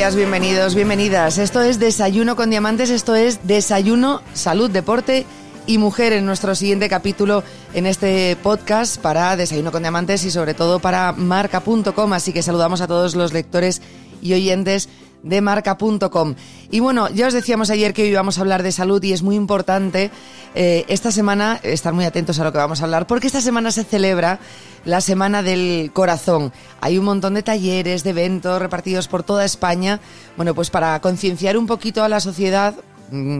[0.00, 1.36] bienvenidos, bienvenidas.
[1.36, 5.26] Esto es Desayuno con Diamantes, esto es Desayuno, Salud, Deporte
[5.66, 7.44] y Mujer en nuestro siguiente capítulo
[7.74, 12.12] en este podcast para Desayuno con Diamantes y sobre todo para marca.com.
[12.14, 13.82] Así que saludamos a todos los lectores
[14.22, 14.88] y oyentes
[15.22, 16.34] de marca.com.
[16.70, 19.22] Y bueno, ya os decíamos ayer que hoy íbamos a hablar de salud y es
[19.22, 20.10] muy importante
[20.54, 23.70] eh, esta semana estar muy atentos a lo que vamos a hablar porque esta semana
[23.70, 24.40] se celebra
[24.84, 26.52] la Semana del Corazón.
[26.80, 30.00] Hay un montón de talleres, de eventos repartidos por toda España,
[30.36, 32.74] bueno, pues para concienciar un poquito a la sociedad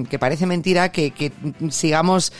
[0.08, 1.32] que parece mentira que,
[1.70, 2.32] sigamos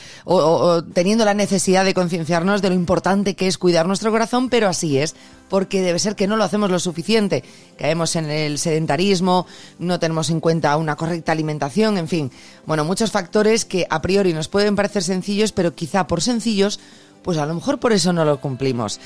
[0.93, 4.97] teniendo la necesidad de concienciarnos de lo importante que es cuidar nuestro corazón, pero así
[4.97, 5.15] es,
[5.49, 7.43] porque debe ser que no lo hacemos lo suficiente.
[7.77, 9.45] Caemos en el sedentarismo,
[9.79, 12.31] no tenemos en cuenta una correcta alimentación, en fin,
[12.65, 16.79] bueno, muchos factores que a priori nos pueden parecer sencillos, pero quizá por sencillos,
[17.23, 18.99] pues a lo mejor por eso no lo cumplimos.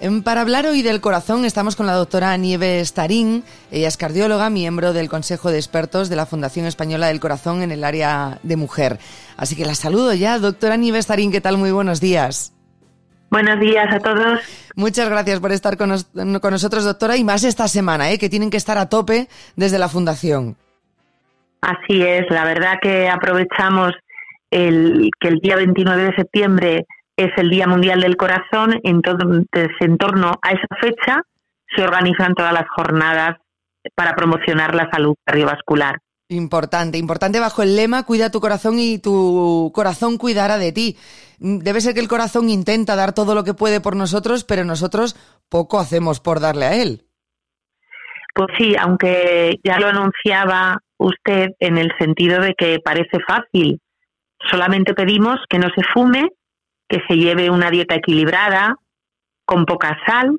[0.00, 3.44] Em, para hablar hoy del corazón estamos con la doctora Nieves Tarín.
[3.70, 7.70] Ella es cardióloga, miembro del Consejo de Expertos de la Fundación Española del Corazón en
[7.70, 8.98] el área de mujer.
[9.36, 10.38] Así que la saludo ya.
[10.38, 11.56] Doctora Nieves Tarín, ¿qué tal?
[11.56, 12.52] Muy buenos días.
[13.30, 14.40] Buenos días a todos.
[14.76, 18.18] Muchas gracias por estar con, nosotros, doctora, y más esta semana, ¿eh?
[18.18, 20.56] que tienen que estar a tope desde la Fundación.
[21.62, 23.92] Así es, la verdad que aprovechamos
[24.50, 26.86] el, que el día 29 de septiembre
[27.24, 31.22] es el Día Mundial del Corazón, entonces en torno a esa fecha
[31.74, 33.38] se organizan todas las jornadas
[33.94, 35.98] para promocionar la salud cardiovascular.
[36.28, 40.96] Importante, importante bajo el lema Cuida tu corazón y tu corazón cuidará de ti.
[41.38, 45.16] Debe ser que el corazón intenta dar todo lo que puede por nosotros, pero nosotros
[45.48, 47.02] poco hacemos por darle a él.
[48.34, 53.80] Pues sí, aunque ya lo anunciaba usted en el sentido de que parece fácil.
[54.50, 56.30] Solamente pedimos que no se fume,
[56.88, 58.76] que se lleve una dieta equilibrada,
[59.44, 60.38] con poca sal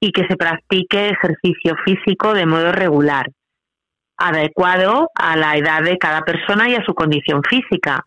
[0.00, 3.30] y que se practique ejercicio físico de modo regular,
[4.16, 8.04] adecuado a la edad de cada persona y a su condición física.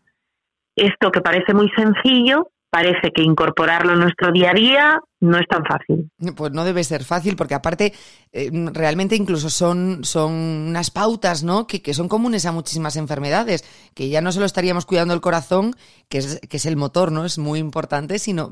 [0.75, 5.47] Esto que parece muy sencillo, parece que incorporarlo en nuestro día a día no es
[5.47, 6.09] tan fácil.
[6.35, 7.93] Pues no debe ser fácil, porque aparte,
[8.31, 11.67] eh, realmente incluso son, son unas pautas, ¿no?
[11.67, 13.63] Que, que, son comunes a muchísimas enfermedades,
[13.93, 15.75] que ya no solo estaríamos cuidando el corazón,
[16.09, 17.25] que es, que es el motor, ¿no?
[17.25, 18.51] Es muy importante, sino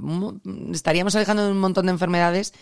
[0.71, 2.53] estaríamos alejando de un montón de enfermedades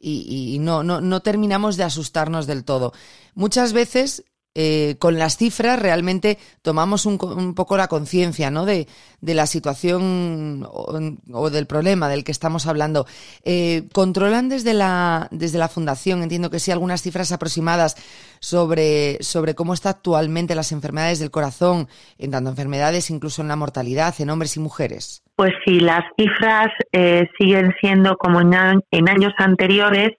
[0.00, 2.92] y, y no, no, no terminamos de asustarnos del todo.
[3.36, 4.24] Muchas veces
[4.58, 7.18] eh, con las cifras realmente tomamos un,
[7.54, 8.64] poco la conciencia ¿no?
[8.64, 8.86] de,
[9.20, 13.04] la situación o, del problema del que estamos hablando.
[13.44, 17.96] Eh, ¿Controlan desde la, desde la Fundación, entiendo que sí, algunas cifras aproximadas
[18.40, 21.86] sobre, sobre cómo está actualmente las enfermedades del corazón,
[22.16, 25.22] en tanto enfermedades, incluso en la mortalidad, en hombres y mujeres?
[25.36, 30.12] Pues sí, las cifras eh, siguen siendo como en años anteriores,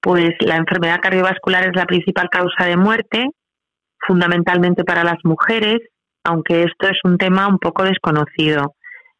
[0.00, 3.26] pues la enfermedad cardiovascular es la principal causa de muerte
[4.06, 5.78] fundamentalmente para las mujeres,
[6.24, 8.74] aunque esto es un tema un poco desconocido.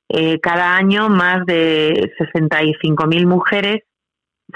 [0.09, 3.83] Eh, cada año más de 65.000 mujeres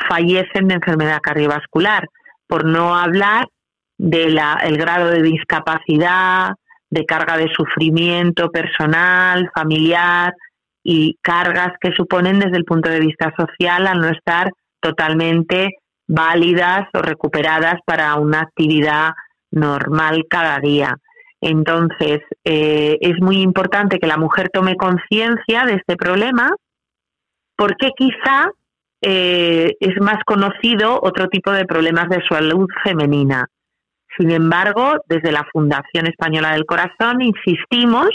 [0.08, 2.06] fallecen de enfermedad cardiovascular,
[2.46, 3.46] por no hablar
[3.98, 4.34] del
[4.78, 6.52] grado de discapacidad,
[6.90, 10.32] de carga de sufrimiento personal, familiar
[10.82, 15.70] y cargas que suponen desde el punto de vista social al no estar totalmente
[16.08, 19.10] válidas o recuperadas para una actividad
[19.50, 20.96] normal cada día.
[21.40, 26.50] Entonces, eh, es muy importante que la mujer tome conciencia de este problema
[27.56, 28.50] porque quizá
[29.02, 33.46] eh, es más conocido otro tipo de problemas de salud femenina.
[34.18, 38.08] Sin embargo, desde la Fundación Española del Corazón insistimos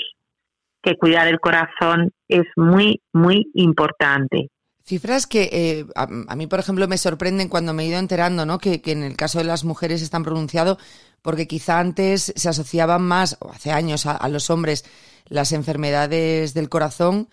[0.84, 4.50] que cuidar el corazón es muy, muy importante.
[4.84, 8.60] Cifras que eh, a, mí, por ejemplo, me sorprenden cuando me he ido enterando, ¿no?
[8.60, 10.78] Que, que, en el caso de las mujeres están pronunciado
[11.26, 14.86] porque quizá antes se asociaban más, o hace años, a, los hombres
[15.28, 17.30] las enfermedades del corazón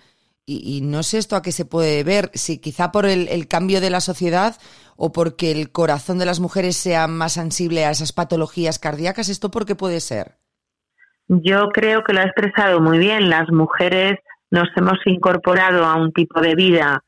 [0.46, 3.90] y, no sé esto a qué se puede ver, si quizá por el, cambio de
[3.90, 4.56] la sociedad
[4.96, 9.50] o porque el corazón de las mujeres sea más sensible a esas patologías cardíacas, ¿esto
[9.50, 10.36] por qué puede ser?
[11.28, 13.28] Yo creo que lo ha expresado muy bien.
[13.28, 14.18] Las mujeres
[14.50, 17.04] nos hemos incorporado a un tipo de vida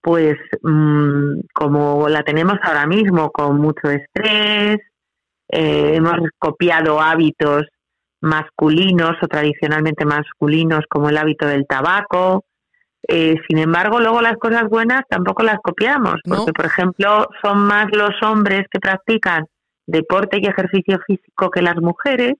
[0.00, 4.78] pues mm, como la tenemos ahora mismo, con mucho estrés,
[5.52, 7.64] eh, hemos copiado hábitos
[8.22, 12.44] masculinos o tradicionalmente masculinos como el hábito del tabaco.
[13.06, 17.86] Eh, sin embargo, luego las cosas buenas tampoco las copiamos, porque por ejemplo son más
[17.92, 19.44] los hombres que practican
[19.86, 22.34] deporte y ejercicio físico que las mujeres.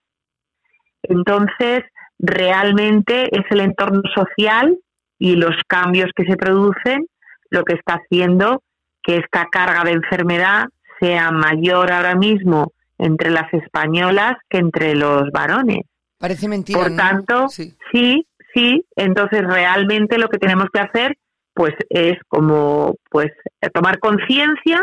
[1.03, 1.83] Entonces,
[2.19, 4.79] realmente es el entorno social
[5.19, 7.07] y los cambios que se producen
[7.51, 8.63] lo que está haciendo
[9.03, 10.69] que esta carga de enfermedad
[11.01, 12.73] sea mayor ahora mismo
[13.03, 15.83] entre las españolas que entre los varones.
[16.19, 16.79] Parece mentira.
[16.79, 17.75] Por tanto, sí.
[17.93, 21.17] sí, sí, entonces realmente lo que tenemos que hacer
[21.55, 23.31] pues es como pues
[23.75, 24.81] tomar conciencia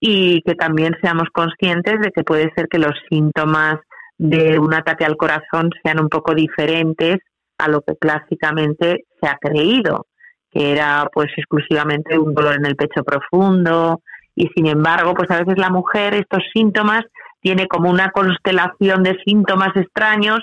[0.00, 3.80] y que también seamos conscientes de que puede ser que los síntomas
[4.16, 7.18] de un ataque al corazón sean un poco diferentes
[7.58, 10.06] a lo que clásicamente se ha creído,
[10.50, 14.00] que era pues exclusivamente un dolor en el pecho profundo
[14.34, 17.02] y sin embargo, pues a veces la mujer estos síntomas
[17.42, 20.40] tiene como una constelación de síntomas extraños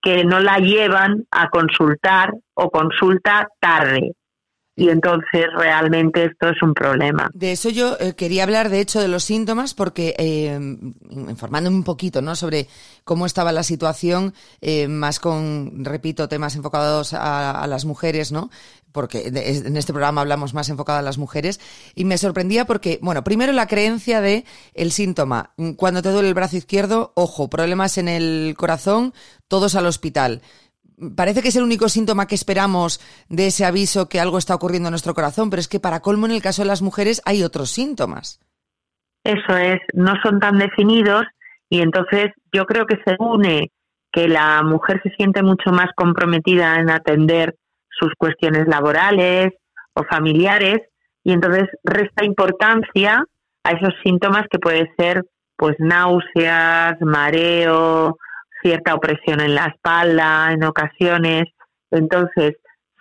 [0.00, 4.12] que no la llevan a consultar o consulta tarde
[4.74, 7.30] y entonces realmente esto es un problema.
[7.34, 10.58] De eso yo eh, quería hablar, de hecho, de los síntomas, porque eh,
[11.10, 12.34] informándome un poquito ¿no?
[12.36, 12.68] sobre
[13.04, 14.32] cómo estaba la situación,
[14.62, 18.50] eh, más con, repito, temas enfocados a, las mujeres, ¿no?
[18.92, 21.60] porque en este programa hablamos más enfocado a las mujeres,
[21.94, 26.34] y me sorprendía porque, bueno, primero la creencia de el síntoma, cuando te duele el
[26.34, 29.14] brazo izquierdo, ojo, problemas en el corazón,
[29.48, 30.42] todos al hospital
[31.16, 34.88] parece que es el único síntoma que esperamos de ese aviso que algo está ocurriendo
[34.88, 37.42] en nuestro corazón, pero es que para colmo en el caso de las mujeres hay
[37.42, 38.40] otros síntomas.
[39.24, 41.24] Eso es, no son tan definidos
[41.68, 43.70] y entonces yo creo que se une
[44.12, 47.54] que la mujer se siente mucho más comprometida en atender
[47.88, 49.52] sus cuestiones laborales
[49.94, 50.80] o familiares
[51.24, 53.24] y entonces resta importancia
[53.64, 55.24] a esos síntomas que puede ser
[55.56, 58.18] pues náuseas, mareo,
[58.62, 61.44] cierta opresión en la espalda en ocasiones.
[61.90, 62.56] Entonces,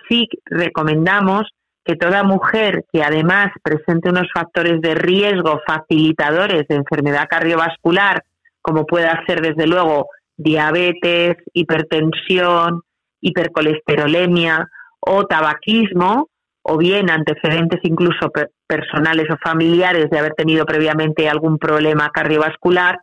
[0.09, 1.43] sí recomendamos
[1.83, 8.23] que toda mujer que además presente unos factores de riesgo facilitadores de enfermedad cardiovascular,
[8.61, 12.81] como pueda ser desde luego diabetes, hipertensión,
[13.21, 14.67] hipercolesterolemia
[14.99, 16.29] o tabaquismo,
[16.63, 18.31] o bien antecedentes incluso
[18.67, 22.99] personales o familiares de haber tenido previamente algún problema cardiovascular,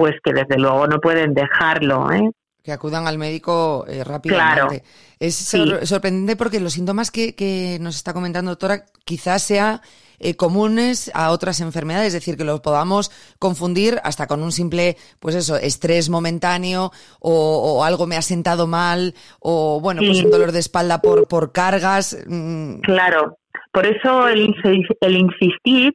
[0.00, 2.10] pues que desde luego no pueden dejarlo.
[2.10, 2.30] ¿eh?
[2.64, 4.82] Que acudan al médico eh, rápidamente.
[5.18, 5.36] Es
[5.82, 9.82] sorprendente porque los síntomas que, nos está comentando, doctora, quizás sean
[10.18, 14.96] eh, comunes a otras enfermedades, es decir, que los podamos confundir hasta con un simple,
[15.18, 20.52] pues eso, estrés momentáneo o, algo me ha sentado mal o, bueno, pues un dolor
[20.52, 22.16] de espalda por, por cargas.
[22.26, 22.80] Mm.
[22.80, 23.36] Claro,
[23.70, 24.54] por eso el,
[25.02, 25.94] el insistir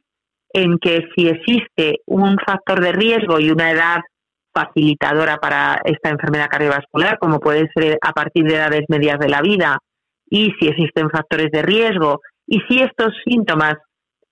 [0.56, 3.98] en que si existe un factor de riesgo y una edad
[4.54, 9.42] facilitadora para esta enfermedad cardiovascular, como puede ser a partir de edades medias de la
[9.42, 9.76] vida,
[10.30, 13.74] y si existen factores de riesgo, y si estos síntomas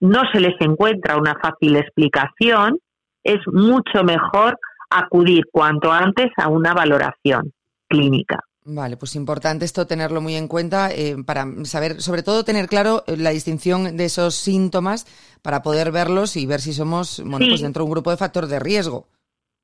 [0.01, 2.79] no se les encuentra una fácil explicación,
[3.23, 4.57] es mucho mejor
[4.89, 7.53] acudir cuanto antes a una valoración
[7.87, 8.41] clínica.
[8.67, 13.05] Vale, pues importante esto tenerlo muy en cuenta eh, para saber, sobre todo tener claro
[13.07, 15.07] eh, la distinción de esos síntomas
[15.43, 18.47] para poder verlos y ver si somos, bueno, pues dentro de un grupo de factor
[18.47, 19.07] de riesgo.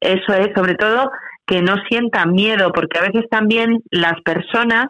[0.00, 1.10] Eso es, sobre todo
[1.46, 4.88] que no sientan miedo, porque a veces también las personas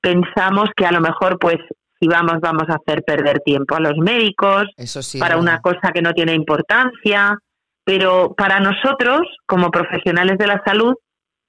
[0.00, 1.56] pensamos que a lo mejor, pues,
[2.00, 4.64] si vamos, vamos a hacer perder tiempo a los médicos
[5.18, 7.38] para una cosa que no tiene importancia,
[7.84, 10.94] pero para nosotros, como profesionales de la salud,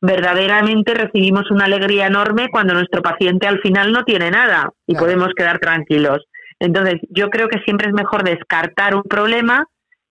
[0.01, 5.29] verdaderamente recibimos una alegría enorme cuando nuestro paciente al final no tiene nada y podemos
[5.35, 6.19] quedar tranquilos.
[6.59, 9.65] Entonces, yo creo que siempre es mejor descartar un problema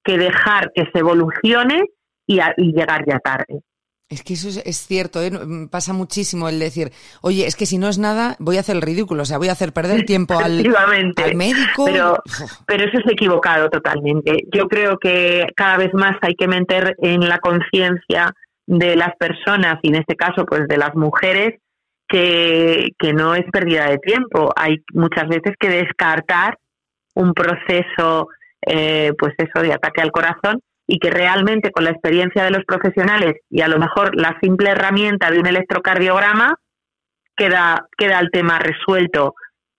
[0.05, 1.85] que dejar que se evolucione
[2.27, 2.41] y,
[2.73, 3.61] llegar ya tarde.
[4.09, 5.33] Es que eso es, cierto, ¿eh?
[5.33, 8.77] Mm, pasa muchísimo el decir, oye, es que si no es nada, voy a hacer
[8.77, 10.65] el ridículo, o sea, voy a hacer perder tiempo al,
[11.17, 11.87] al médico.
[11.87, 12.23] Pero,
[12.67, 14.45] pero eso es equivocado totalmente.
[14.55, 18.33] Yo creo que cada vez más hay que meter en la conciencia
[18.67, 21.61] de las personas, y en este caso pues de las mujeres,
[22.09, 24.53] que, que no es pérdida de tiempo.
[24.57, 26.59] Hay muchas veces que descartar
[27.15, 28.29] un proceso,
[28.65, 32.65] eh, pues eso, de ataque al corazón y que realmente con la experiencia de los
[32.65, 36.55] profesionales y a lo mejor la simple herramienta de un electrocardiograma
[37.37, 39.35] queda, queda el tema resuelto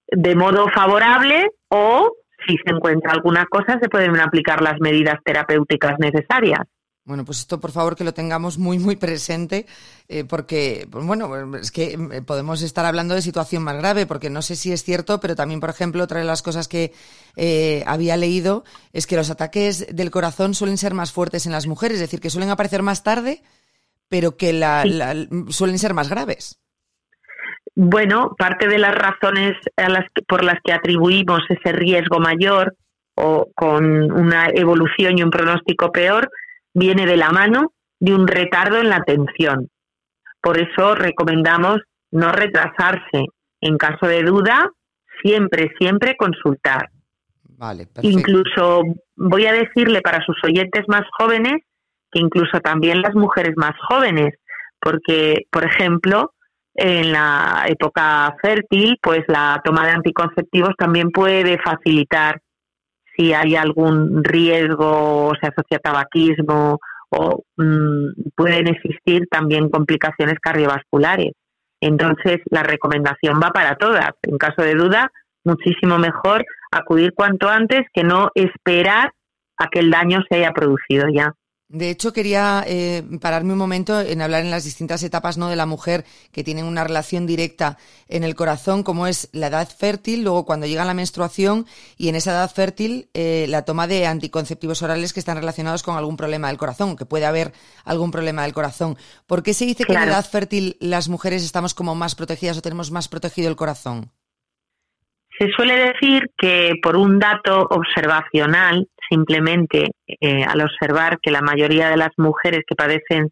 [0.08, 2.12] de modo favorable o
[2.46, 6.62] si se encuentra alguna cosa se pueden aplicar las medidas terapéuticas necesarias.
[7.08, 9.66] Bueno, pues esto por favor que lo tengamos muy, muy presente,
[10.10, 14.30] eh, porque, pues bueno, es que eh, podemos estar hablando de situación más grave, porque
[14.30, 16.92] no sé si es cierto, pero también, por ejemplo, otra de las cosas que
[17.38, 21.66] eh, había leído es que los ataques del corazón suelen ser más fuertes en las
[21.66, 23.42] mujeres, es decir, que suelen aparecer más tarde,
[24.10, 24.84] pero que la,
[25.48, 26.60] suelen ser más graves.
[27.74, 32.76] Bueno, parte de las razones a las por las que atribuimos ese riesgo mayor
[33.16, 36.30] o con una evolución y un pronóstico peor,
[36.78, 39.68] viene de la mano de un retardo en la atención.
[40.42, 41.80] Por eso recomendamos
[42.12, 43.26] no retrasarse.
[43.60, 44.70] En caso de duda,
[45.24, 46.90] siempre, siempre consultar.
[47.58, 48.84] Vale, Incluso
[49.16, 51.56] voy a decirle para sus oyentes más jóvenes
[52.12, 54.36] que incluso también las mujeres más jóvenes,
[54.80, 56.34] porque, por ejemplo,
[56.76, 62.40] en la época fértil, pues la toma de anticonceptivos también puede facilitar
[63.18, 70.36] si hay algún riesgo, o se asocia a tabaquismo o mm, pueden existir también complicaciones
[70.40, 71.34] cardiovasculares.
[71.82, 74.10] Entonces, la recomendación va para todas.
[74.24, 75.12] En caso de duda,
[75.44, 79.12] muchísimo mejor acudir cuanto antes que no esperar
[79.58, 81.34] a que el daño se haya producido ya.
[81.70, 85.50] De hecho, quería eh, pararme un momento en hablar en las distintas etapas ¿no?
[85.50, 89.68] de la mujer que tienen una relación directa en el corazón, como es la edad
[89.68, 91.66] fértil, luego cuando llega la menstruación
[91.98, 95.98] y en esa edad fértil eh, la toma de anticonceptivos orales que están relacionados con
[95.98, 97.52] algún problema del corazón, que puede haber
[97.84, 98.98] algún problema del corazón.
[99.26, 102.62] ¿Por qué se dice que en edad fértil las mujeres estamos como más protegidas o
[102.62, 104.10] tenemos más protegido el corazón?
[105.38, 111.90] Se suele decir que por un dato observacional, simplemente eh, al observar que la mayoría
[111.90, 113.30] de las mujeres que padecen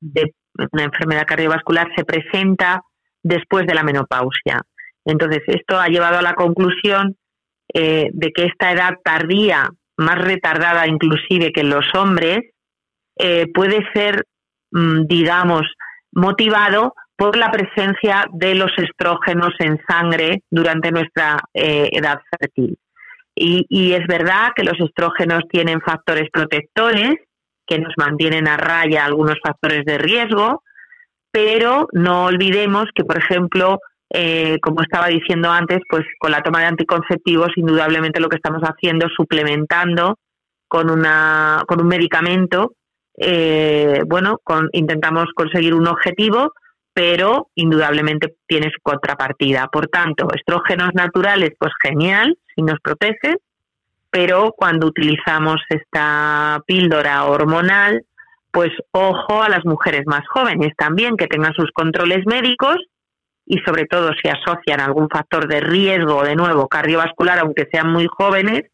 [0.00, 0.32] de
[0.72, 2.82] una enfermedad cardiovascular se presenta
[3.22, 4.60] después de la menopausia.
[5.04, 7.16] Entonces, esto ha llevado a la conclusión
[7.72, 12.40] eh, de que esta edad tardía, más retardada inclusive que en los hombres,
[13.16, 14.24] eh, puede ser,
[14.72, 15.62] mm, digamos,
[16.12, 22.76] motivado por la presencia de los estrógenos en sangre durante nuestra edad fértil.
[23.34, 27.14] Y, es verdad que los estrógenos tienen factores protectores
[27.66, 30.62] que nos mantienen a raya algunos factores de riesgo,
[31.30, 33.78] pero no olvidemos que, por ejemplo,
[34.10, 38.62] eh, como estaba diciendo antes, pues con la toma de anticonceptivos, indudablemente lo que estamos
[38.62, 40.18] haciendo es suplementando
[40.68, 42.72] con, una, con un medicamento.
[43.16, 46.52] Eh, bueno, con, intentamos conseguir un objetivo
[46.94, 49.68] pero indudablemente tiene su contrapartida.
[49.68, 53.36] Por tanto, estrógenos naturales, pues genial, si nos protegen,
[54.10, 58.04] pero cuando utilizamos esta píldora hormonal,
[58.50, 62.76] pues ojo a las mujeres más jóvenes también, que tengan sus controles médicos
[63.46, 68.06] y sobre todo si asocian algún factor de riesgo, de nuevo, cardiovascular, aunque sean muy
[68.06, 68.64] jóvenes,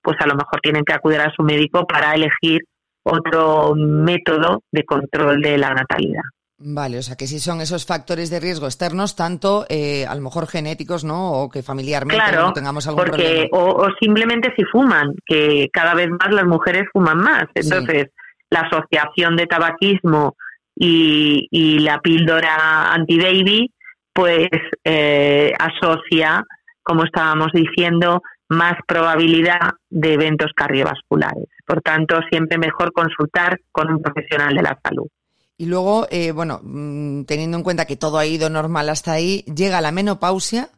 [0.00, 2.62] pues a lo mejor tienen que acudir a su médico para elegir
[3.02, 6.22] otro método de control de la natalidad.
[6.56, 10.20] Vale, o sea que si son esos factores de riesgo externos, tanto eh, a lo
[10.20, 11.32] mejor genéticos, ¿no?
[11.32, 16.32] O que familiarmente no tengamos algún porque, O, simplemente si fuman, que cada vez más
[16.32, 17.46] las mujeres fuman más.
[17.54, 18.10] Entonces,
[18.50, 20.36] la asociación de tabaquismo
[20.76, 23.72] y, y la píldora anti-baby,
[24.12, 24.48] pues
[24.84, 26.44] eh, asocia,
[26.84, 31.48] como estábamos diciendo, más probabilidad de eventos cardiovasculares.
[31.66, 35.08] Por tanto, siempre mejor consultar con un profesional de la salud.
[35.56, 39.44] Y luego, eh, bueno, mm, teniendo en cuenta que todo ha ido normal hasta ahí,
[39.54, 40.68] llega la menopausia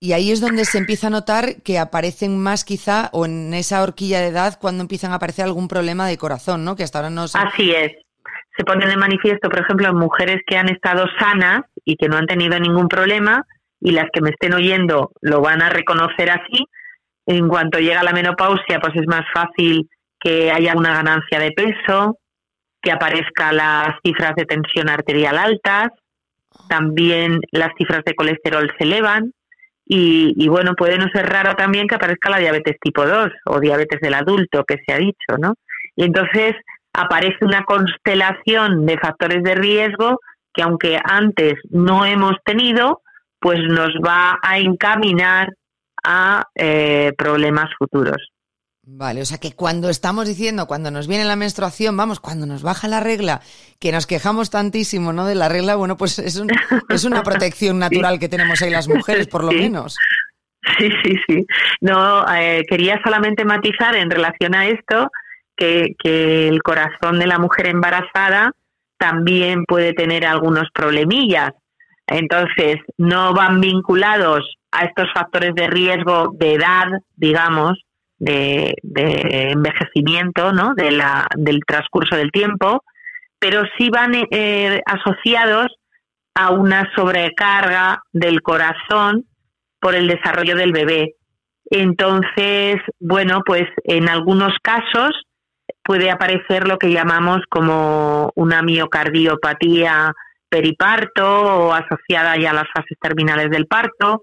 [0.00, 3.82] y ahí es donde se empieza a notar que aparecen más quizá, o en esa
[3.82, 6.76] horquilla de edad, cuando empiezan a aparecer algún problema de corazón, ¿no?
[6.76, 7.38] Que hasta ahora no se...
[7.38, 7.92] Así es.
[8.56, 12.16] Se pone de manifiesto, por ejemplo, en mujeres que han estado sanas y que no
[12.16, 13.46] han tenido ningún problema,
[13.80, 16.66] y las que me estén oyendo lo van a reconocer así.
[17.26, 19.88] En cuanto llega la menopausia, pues es más fácil
[20.20, 22.18] que haya una ganancia de peso,
[22.84, 25.88] que aparezcan las cifras de tensión arterial altas,
[26.68, 29.32] también las cifras de colesterol se elevan
[29.86, 34.00] y, bueno, puede no ser raro también que aparezca la diabetes tipo 2 o diabetes
[34.00, 35.54] del adulto, que se ha dicho, ¿no?
[35.94, 36.54] Y entonces
[36.92, 40.20] aparece una constelación de factores de riesgo
[40.54, 43.02] que aunque antes no hemos tenido,
[43.40, 45.48] pues nos va a encaminar
[46.02, 48.33] a eh, problemas futuros.
[48.86, 52.62] Vale, o sea que cuando estamos diciendo, cuando nos viene la menstruación, vamos, cuando nos
[52.62, 53.40] baja la regla,
[53.80, 55.24] que nos quejamos tantísimo, ¿no?
[55.24, 56.40] De la regla, bueno, pues es,
[56.90, 59.96] es una protección natural que tenemos ahí las mujeres, por lo menos.
[60.78, 61.46] Sí, sí, sí.
[61.80, 65.10] No, eh, quería solamente matizar en relación a esto
[65.56, 68.52] que, que el corazón de la mujer embarazada
[68.98, 71.52] también puede tener algunos problemillas.
[72.06, 76.86] Entonces, no van vinculados a estos factores de riesgo de edad,
[77.16, 77.78] digamos,
[78.18, 80.74] de, envejecimiento, ¿no?
[80.74, 82.82] De la, del transcurso del tiempo,
[83.38, 85.68] pero sí van eh, asociados
[86.34, 89.24] a una sobrecarga del corazón
[89.80, 91.14] por el desarrollo del bebé.
[91.70, 95.14] Entonces, bueno, pues en algunos casos
[95.82, 100.12] puede aparecer lo que llamamos como una miocardiopatía
[100.48, 104.22] periparto o asociada ya a las fases terminales del parto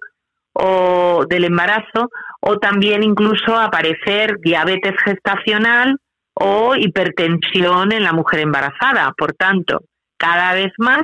[0.54, 2.10] o del embarazo
[2.42, 5.98] o también incluso aparecer diabetes gestacional
[6.34, 9.14] o hipertensión en la mujer embarazada.
[9.18, 9.82] Por tanto,
[10.18, 11.04] cada vez más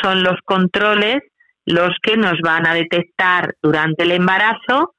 [0.00, 1.22] son los controles
[1.66, 4.94] los que nos van a detectar durante el embarazo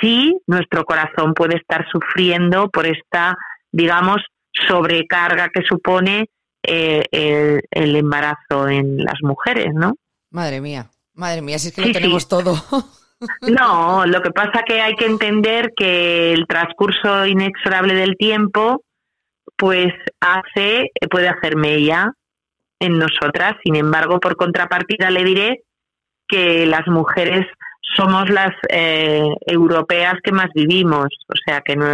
[0.00, 3.36] si nuestro corazón puede estar sufriendo por esta,
[3.72, 4.22] digamos,
[4.66, 6.26] sobrecarga que supone
[6.62, 9.94] eh, el, embarazo en las mujeres, ¿no?
[10.30, 12.54] Madre mía, madre mía, si es que lo tenemos todo.
[13.42, 18.82] No, lo que pasa que hay que entender que el transcurso inexorable del tiempo,
[19.56, 22.12] pues hace, puede hacer mella
[22.78, 23.56] en nosotras.
[23.64, 25.62] Sin embargo, por contrapartida le diré
[26.28, 27.46] que las mujeres
[27.96, 31.86] somos las eh, europeas que más vivimos, o sea que no,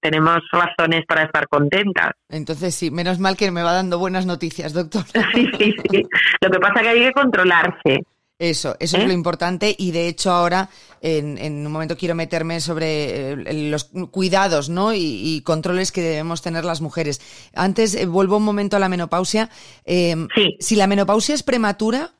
[0.00, 2.12] tenemos razones para estar contentas.
[2.28, 5.02] Entonces sí, menos mal que me va dando buenas noticias, doctor.
[5.34, 6.02] Sí, sí, sí.
[6.40, 8.04] Lo que pasa es que hay que controlarse.
[8.42, 9.06] Eso, eso es ¿Eh?
[9.06, 10.68] lo importante y de hecho ahora
[11.00, 14.92] en, un momento quiero meterme sobre eh, los cuidados ¿no?
[14.94, 17.20] Y, controles que debemos tener las mujeres.
[17.54, 19.48] Antes vuelvo un momento a la menopausia.
[19.86, 20.56] sí.
[20.58, 22.10] Si la menopausia es prematura,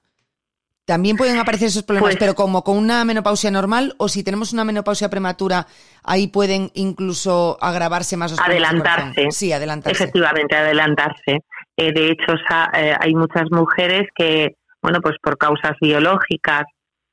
[0.84, 4.52] también pueden aparecer esos problemas, pues pero como con una menopausia normal o si tenemos
[4.52, 5.66] una menopausia prematura,
[6.02, 9.30] ahí pueden incluso agravarse más los Adelantarse.
[9.30, 10.02] Sí, adelantarse.
[10.02, 11.40] Efectivamente, adelantarse.
[11.76, 12.34] Eh, de hecho,
[12.74, 16.64] eh, hay muchas mujeres que, bueno, pues por causas biológicas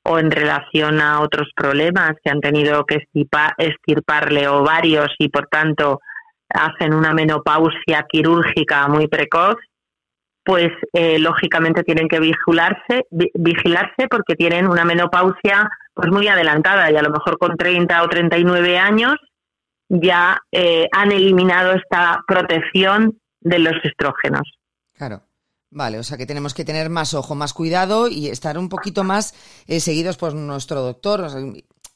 [0.02, 3.06] o en relación a otros problemas que han tenido que
[3.58, 6.00] estirparle ovarios y por tanto
[6.48, 9.56] hacen una menopausia quirúrgica muy precoz
[10.42, 16.96] pues eh, lógicamente tienen que vigilarse, vigilarse porque tienen una menopausia pues muy adelantada y
[16.96, 19.14] a lo mejor con 30 o 39 años
[19.88, 24.42] ya eh, han eliminado esta protección de los estrógenos.
[24.96, 25.22] Claro.
[25.72, 29.04] Vale, o sea que tenemos que tener más ojo, más cuidado y estar un poquito
[29.04, 29.34] más
[29.68, 31.30] eh, seguidos por nuestro doctor.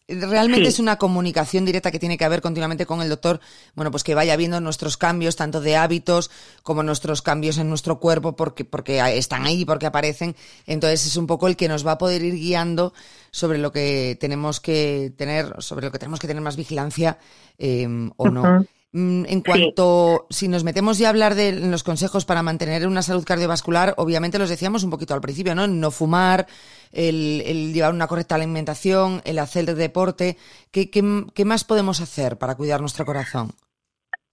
[0.06, 3.40] Realmente es una comunicación directa que tiene que haber continuamente con el doctor,
[3.74, 6.30] bueno, pues que vaya viendo nuestros cambios, tanto de hábitos
[6.62, 10.36] como nuestros cambios en nuestro cuerpo, porque, porque están ahí, porque aparecen.
[10.66, 12.92] Entonces es un poco el que nos va a poder ir guiando
[13.32, 17.18] sobre lo que tenemos que tener, sobre lo que tenemos que tener más vigilancia
[17.58, 18.66] eh, o no.
[18.96, 23.02] Mm, en cuanto, si nos metemos ya a hablar de los consejos para mantener una
[23.02, 25.66] salud cardiovascular, obviamente los decíamos un poquito al principio, ¿no?
[25.66, 26.46] No fumar,
[26.92, 30.36] el, llevar una correcta alimentación, el hacer deporte.
[30.70, 33.50] ¿Qué, qué, más podemos hacer para cuidar nuestro corazón?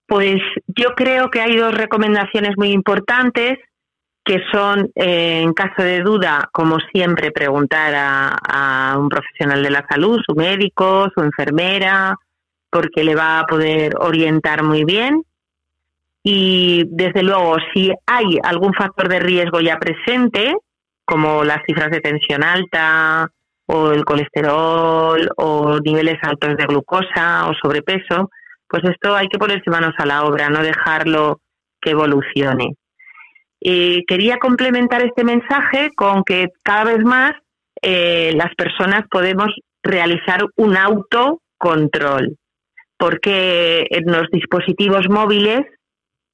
[0.06, 3.58] Pues yo creo que hay dos recomendaciones muy importantes
[4.24, 9.88] que son, eh, en caso de duda, como siempre, preguntar a un profesional de la
[9.89, 12.15] salud, su médico, su enfermera,
[12.71, 15.23] porque le va a poder orientar muy bien.
[16.23, 20.55] Y desde luego, si hay algún factor de riesgo ya presente,
[21.05, 23.29] como las cifras de tensión alta
[23.65, 28.29] o el colesterol o niveles altos de glucosa o sobrepeso,
[28.67, 31.41] pues esto hay que ponerse manos a la obra, no dejarlo
[31.81, 32.75] que evolucione.
[33.60, 37.34] Quería complementar este mensaje con que cada vez más
[37.81, 39.49] eh, las personas podemos
[39.84, 42.38] realizar un autocontrol
[43.01, 45.61] porque en los dispositivos móviles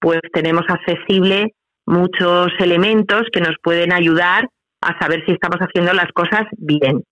[0.02, 1.54] pues tenemos accesible
[1.86, 4.50] muchos elementos que nos pueden ayudar
[4.82, 7.06] a saber si estamos haciendo las cosas bien.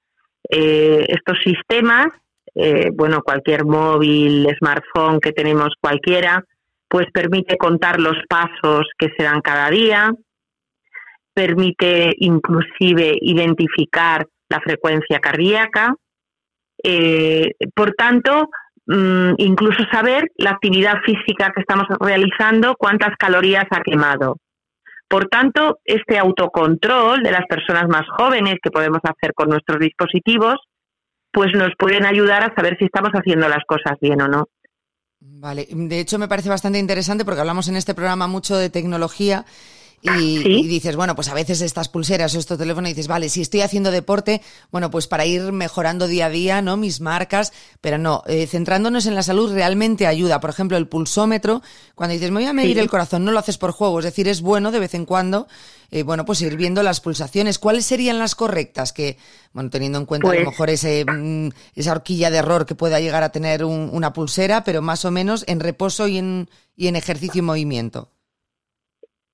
[0.50, 2.08] Eh, estos sistemas,
[2.54, 6.44] eh, bueno, cualquier móvil, smartphone que tenemos cualquiera,
[6.90, 10.12] pues permite contar los pasos que se dan cada día,
[11.34, 15.96] permite inclusive identificar la frecuencia cardíaca.
[16.84, 18.50] Eh, por tanto,
[18.88, 24.38] incluso saber la actividad física que estamos realizando, cuántas calorías ha quemado.
[25.08, 30.56] Por tanto, este autocontrol de las personas más jóvenes que podemos hacer con nuestros dispositivos,
[31.32, 34.48] pues nos pueden ayudar a saber si estamos haciendo las cosas bien o no.
[35.20, 39.46] Vale, de hecho me parece bastante interesante porque hablamos en este programa mucho de tecnología
[40.18, 43.62] y, dices, bueno, pues a veces estas pulseras o estos teléfonos dices, vale, si estoy
[43.62, 44.42] haciendo deporte,
[44.72, 46.78] bueno, pues para ir mejorando día a día, ¿no?
[46.78, 50.40] Mis marcas, pero no, eh, centrándonos en la salud realmente ayuda.
[50.40, 51.62] Por ejemplo, el pulsómetro,
[51.96, 54.28] cuando dices, me voy a medir el corazón, no lo haces por juego, es decir,
[54.28, 55.48] es bueno de vez en cuando,
[55.92, 57.60] eh, bueno, pues ir viendo las pulsaciones.
[57.60, 58.94] ¿Cuáles serían las correctas?
[58.94, 59.18] Que,
[59.54, 62.76] bueno, teniendo en cuenta a lo pues mejor ese, mm, esa horquilla de error que
[62.76, 66.88] pueda llegar a tener una pulsera, pero más o menos en reposo y en, y
[66.88, 68.15] en ejercicio y movimiento.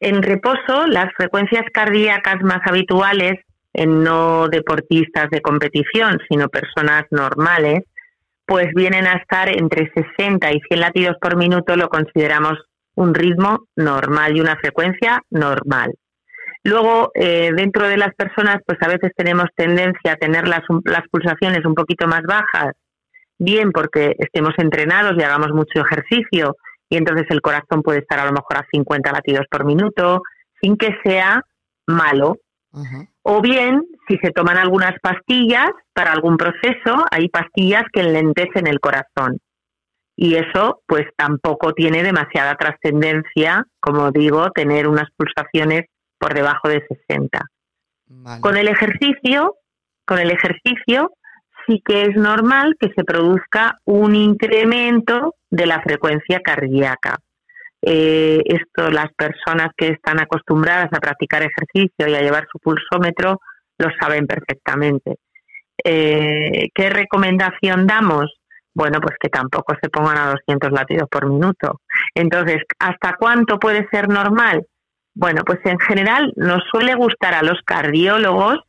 [0.01, 3.33] En reposo, las frecuencias cardíacas más habituales
[3.71, 7.83] en no deportistas de competición, sino personas normales,
[8.47, 12.57] pues vienen a estar entre 60 y 100 latidos por minuto, lo consideramos
[12.95, 15.93] un ritmo normal y una frecuencia normal.
[16.63, 21.07] Luego, eh, dentro de las personas, pues a veces tenemos tendencia a tener las, las
[21.11, 22.73] pulsaciones un poquito más bajas,
[23.37, 26.55] bien porque estemos entrenados y hagamos mucho ejercicio
[26.91, 30.21] y entonces el corazón puede estar a lo mejor a 50 latidos por minuto,
[30.61, 31.41] sin que sea
[31.87, 32.35] malo.
[33.23, 38.79] O bien, si se toman algunas pastillas para algún proceso, hay pastillas que enlentecen el
[38.81, 39.39] corazón.
[40.17, 45.85] y eso pues tampoco tiene demasiada trascendencia, como digo, tener unas pulsaciones
[46.19, 47.39] por debajo de 60.
[48.41, 49.55] Con el ejercicio,
[50.05, 51.11] con el ejercicio
[51.71, 57.17] sí que es normal que se produzca un incremento de la frecuencia cardíaca.
[57.81, 63.39] Eh, esto las personas que están acostumbradas a practicar ejercicio y a llevar su pulsómetro
[63.77, 65.15] lo saben perfectamente.
[65.83, 68.31] Eh, ¿Qué recomendación damos?
[68.73, 71.81] Bueno, pues que tampoco se pongan a 200 latidos por minuto.
[72.13, 74.65] Entonces, ¿hasta cuánto puede ser normal?
[75.13, 78.59] Bueno, pues en general nos suele gustar a los cardiólogos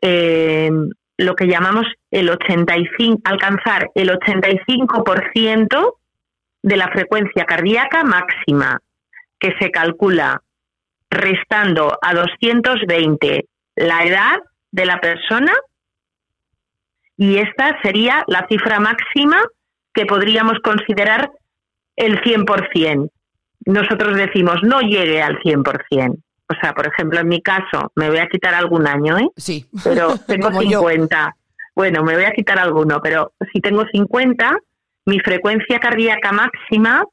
[0.00, 0.70] eh,
[1.18, 5.94] lo que llamamos el 85, alcanzar el 85%
[6.62, 8.80] de la frecuencia cardíaca máxima,
[9.38, 10.40] que se calcula
[11.10, 14.38] restando a 220 la edad
[14.70, 15.52] de la persona
[17.16, 19.42] y esta sería la cifra máxima
[19.92, 21.32] que podríamos considerar
[21.96, 23.10] el 100%.
[23.66, 26.22] Nosotros decimos no llegue al 100%.
[26.50, 29.28] O sea, por ejemplo, en mi caso, me voy a quitar algún año, ¿eh?
[29.36, 29.66] Sí.
[29.84, 31.36] Pero tengo 50.
[31.74, 34.58] Bueno, me voy a quitar alguno, pero si tengo 50,
[35.06, 37.04] mi frecuencia cardíaca máxima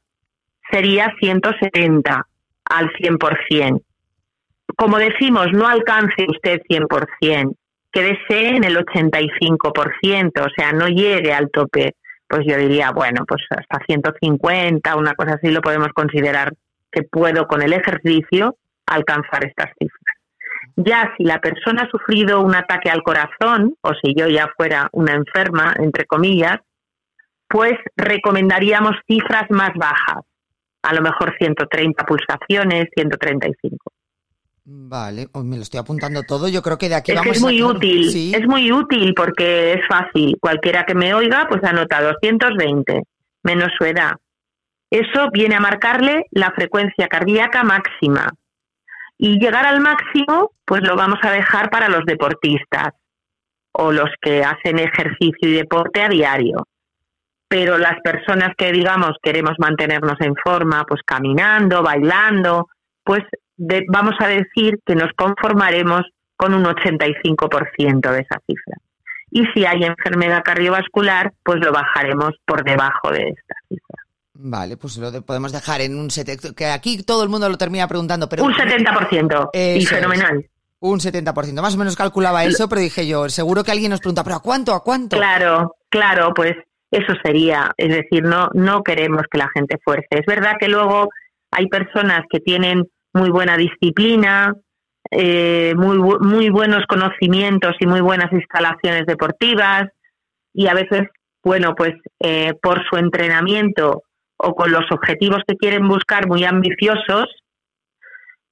[0.70, 2.26] sería 170
[2.64, 3.82] al 100%.
[4.76, 7.54] Como decimos, no alcance usted 100%,
[7.92, 11.94] quédese en el 85%, o sea, no llegue al tope.
[12.28, 16.52] Pues yo diría, bueno, pues hasta 150, una cosa así lo podemos considerar
[16.90, 20.16] que puedo con el ejercicio alcanzar estas cifras.
[20.76, 24.88] Ya si la persona ha sufrido un ataque al corazón, o si yo ya fuera
[24.92, 26.58] una enferma, entre comillas,
[27.48, 30.24] pues recomendaríamos cifras más bajas,
[30.82, 33.92] a lo mejor 130 pulsaciones, 135.
[34.68, 36.48] Vale, me lo estoy apuntando todo.
[36.48, 39.74] Yo creo que de aquí es vamos que es muy útil, es muy útil porque
[39.74, 40.36] es fácil.
[40.40, 43.02] Cualquiera que me oiga, pues anota 220
[43.44, 44.12] menos su edad.
[44.90, 48.28] Eso viene a marcarle la frecuencia cardíaca máxima.
[49.18, 52.94] Y llegar al máximo, pues lo vamos a dejar para los deportistas
[53.72, 56.66] o los que hacen ejercicio y deporte a diario.
[57.48, 62.68] Pero las personas que, digamos, queremos mantenernos en forma, pues caminando, bailando,
[63.04, 63.22] pues
[63.88, 66.02] vamos a decir que nos conformaremos
[66.36, 68.76] con un 85% de esa cifra.
[69.30, 74.05] Y si hay enfermedad cardiovascular, pues lo bajaremos por debajo de esta cifra.
[74.38, 77.88] Vale, pues lo podemos dejar en un 70%, que aquí todo el mundo lo termina
[77.88, 78.44] preguntando, pero...
[78.44, 80.44] Un 70%, y fenomenal.
[80.78, 84.22] Un 70%, más o menos calculaba eso, pero dije yo, seguro que alguien nos pregunta,
[84.22, 85.16] ¿pero a cuánto, a cuánto?
[85.16, 86.54] Claro, claro, pues
[86.90, 90.06] eso sería, es decir, no, no queremos que la gente fuerce.
[90.10, 91.08] Es verdad que luego
[91.50, 94.54] hay personas que tienen muy buena disciplina,
[95.10, 99.88] eh, muy, muy buenos conocimientos y muy buenas instalaciones deportivas
[100.52, 101.02] y a veces,
[101.42, 104.02] bueno, pues eh, por su entrenamiento
[104.38, 107.26] o con los objetivos que quieren buscar muy ambiciosos,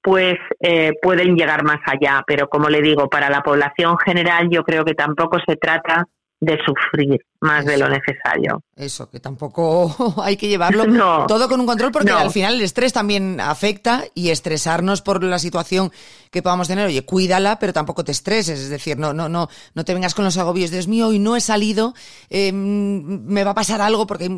[0.01, 2.23] pues eh, pueden llegar más allá.
[2.27, 6.05] Pero como le digo, para la población general yo creo que tampoco se trata
[6.45, 8.61] de sufrir más de lo necesario.
[8.75, 10.85] Eso, que tampoco hay que llevarlo
[11.27, 15.39] todo con un control porque al final el estrés también afecta y estresarnos por la
[15.39, 15.91] situación
[16.31, 19.85] que podamos tener, oye, cuídala, pero tampoco te estreses, es decir, no, no, no, no
[19.85, 21.93] te vengas con los agobios, Dios mío, hoy no he salido,
[22.29, 24.29] em, me va a pasar algo porque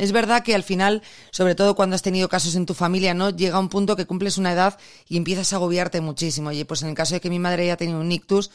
[0.00, 3.30] es verdad que al final, sobre todo cuando has tenido casos en tu familia, ¿no?
[3.30, 6.48] Llega un punto que cumples una edad y empiezas a agobiarte muchísimo.
[6.48, 8.50] Oye, pues en el caso de que mi madre haya tenido un ictus,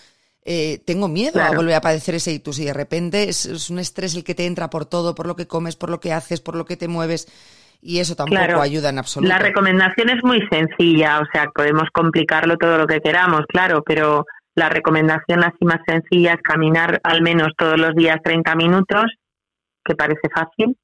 [0.48, 4.16] eh, tengo miedo a volver a padecer ese ictus y de repente es, un estrés
[4.16, 6.56] el que te entra por todo, por lo que comes, por lo que haces, por
[6.56, 7.28] lo que te mueves
[7.82, 9.28] y eso tampoco ayuda en absoluto.
[9.28, 14.26] La recomendación es muy sencilla, o sea, podemos complicarlo todo lo que queramos, claro, pero
[14.54, 19.06] la recomendación así más sencilla es caminar al menos todos los días 30 minutos,
[19.84, 20.78] que parece fácil,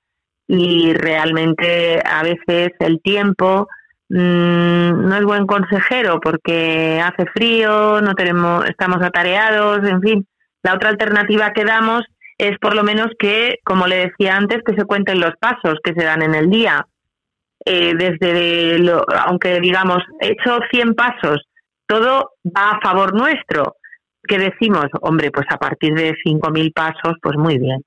[0.47, 3.67] y realmente a veces el tiempo
[4.11, 10.27] no es buen consejero porque hace frío, no tenemos, estamos atareados, en fin.
[10.63, 12.03] La otra alternativa que damos
[12.37, 15.93] es por lo menos que, como le decía antes, que se cuenten los pasos que
[15.93, 16.85] se dan en el día.
[17.63, 21.47] Eh, desde lo, aunque digamos, he hecho 100 pasos,
[21.87, 23.77] todo va a favor nuestro.
[24.23, 24.87] ¿Qué decimos?
[25.01, 27.81] Hombre, pues a partir de 5.000 pasos, pues muy bien.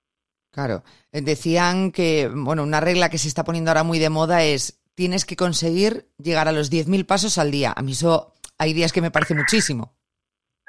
[0.52, 0.84] Claro.
[1.12, 5.24] Decían que, bueno, una regla que se está poniendo ahora muy de moda es tienes
[5.24, 7.72] que conseguir llegar a los 10.000 pasos al día.
[7.76, 9.94] A mí eso hay días que me parece muchísimo.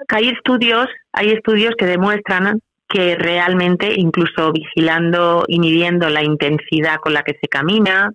[0.10, 7.14] Hay estudios, hay estudios que demuestran que realmente, incluso vigilando y midiendo la intensidad con
[7.14, 8.12] la que se camina,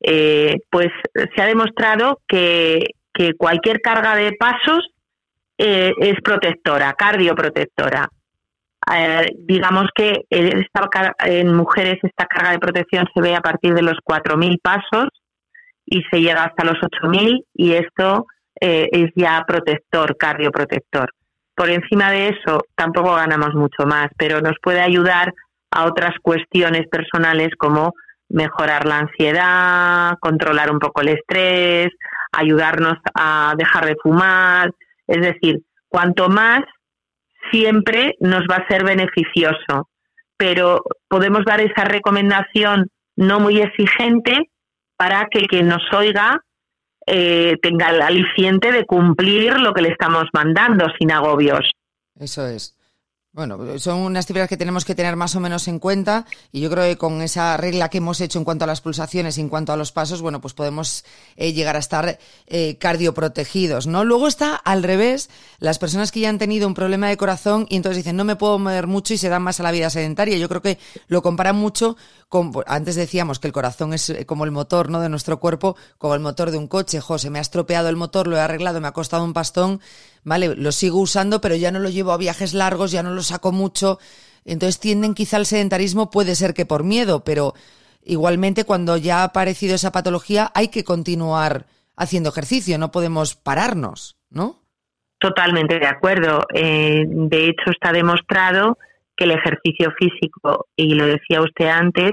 [0.00, 2.86] eh, pues se ha demostrado que,
[3.38, 4.88] cualquier carga de pasos
[5.56, 8.08] eh, es protectora, cardioprotectora.
[8.92, 13.82] Eh, digamos que esta, en mujeres esta carga de protección se ve a partir de
[13.82, 15.08] los 4.000 pasos
[15.86, 18.26] y se llega hasta los 8.000 y esto
[18.60, 21.10] eh, es ya protector, cardioprotector.
[21.54, 25.32] Por encima de eso tampoco ganamos mucho más, pero nos puede ayudar
[25.70, 27.94] a otras cuestiones personales como
[28.28, 31.88] mejorar la ansiedad, controlar un poco el estrés,
[32.32, 34.70] ayudarnos a dejar de fumar.
[35.06, 36.60] Es decir, cuanto más,
[37.54, 39.88] siempre nos va a ser beneficioso.
[40.36, 44.50] Pero podemos dar esa recomendación no muy exigente
[44.96, 46.40] para que quien nos oiga
[47.06, 51.70] eh, tenga el aliciente de cumplir lo que le estamos mandando sin agobios.
[52.18, 52.73] Eso es.
[53.34, 56.70] Bueno, son unas cifras que tenemos que tener más o menos en cuenta y yo
[56.70, 59.48] creo que con esa regla que hemos hecho en cuanto a las pulsaciones y en
[59.48, 64.04] cuanto a los pasos, bueno, pues podemos eh, llegar a estar eh, cardioprotegidos, ¿no?
[64.04, 67.74] Luego está al revés, las personas que ya han tenido un problema de corazón y
[67.74, 70.38] entonces dicen no me puedo mover mucho y se dan más a la vida sedentaria.
[70.38, 71.96] Yo creo que lo comparan mucho
[72.28, 75.00] con, antes decíamos que el corazón es eh, como el motor, ¿no?
[75.00, 77.00] De nuestro cuerpo, como el motor de un coche.
[77.00, 79.80] José, me ha estropeado el motor, lo he arreglado, me ha costado un pastón
[80.24, 83.22] vale, lo sigo usando, pero ya no lo llevo a viajes largos, ya no lo
[83.22, 83.98] saco mucho.
[84.44, 87.54] Entonces tienden quizá al sedentarismo, puede ser que por miedo, pero
[88.02, 94.16] igualmente cuando ya ha aparecido esa patología hay que continuar haciendo ejercicio, no podemos pararnos,
[94.30, 94.64] ¿no?
[95.18, 96.40] Totalmente de acuerdo.
[96.52, 98.76] Eh, de hecho, está demostrado
[99.16, 102.12] que el ejercicio físico, y lo decía usted antes,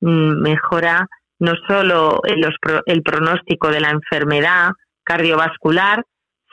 [0.00, 4.72] mm, mejora no solo el pronóstico de la enfermedad
[5.04, 6.04] cardiovascular,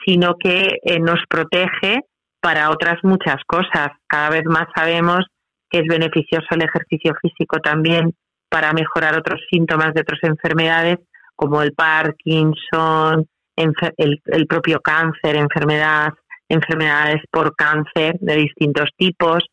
[0.04, 2.00] sino que eh, nos protege
[2.40, 3.88] para otras muchas cosas.
[4.06, 5.26] Cada vez más sabemos
[5.70, 8.14] que es beneficioso el ejercicio físico también
[8.48, 10.98] para mejorar otros síntomas de otras enfermedades
[11.36, 16.14] como el Parkinson, el, propio cáncer, enfermedades,
[16.48, 19.44] enfermedades por cáncer de distintos tipos,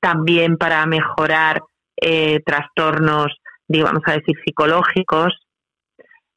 [0.00, 1.62] también para mejorar
[2.00, 3.28] eh, trastornos,
[3.66, 5.32] digamos a decir, psicológicos,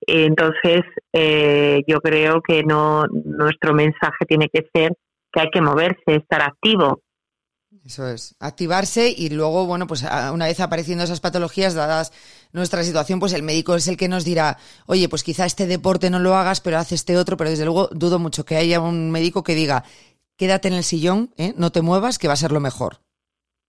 [0.07, 0.81] entonces,
[1.13, 4.93] eh, yo creo que no nuestro mensaje tiene que ser
[5.31, 7.01] que hay que moverse, estar activo.
[7.85, 12.11] Eso es, activarse y luego, bueno, pues una vez apareciendo esas patologías, dadas
[12.51, 16.09] nuestra situación, pues el médico es el que nos dirá, oye, pues quizá este deporte
[16.09, 19.11] no lo hagas, pero haz este otro, pero desde luego dudo mucho que haya un
[19.11, 19.83] médico que diga,
[20.37, 21.53] quédate en el sillón, ¿eh?
[21.57, 22.99] no te muevas, que va a ser lo mejor.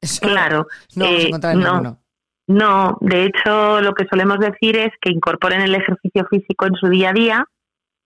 [0.21, 0.67] claro.
[0.95, 2.03] No vamos a eh, encontrar en ninguno.
[2.49, 6.89] No, de hecho lo que solemos decir es que incorporen el ejercicio físico en su
[6.89, 7.45] día a día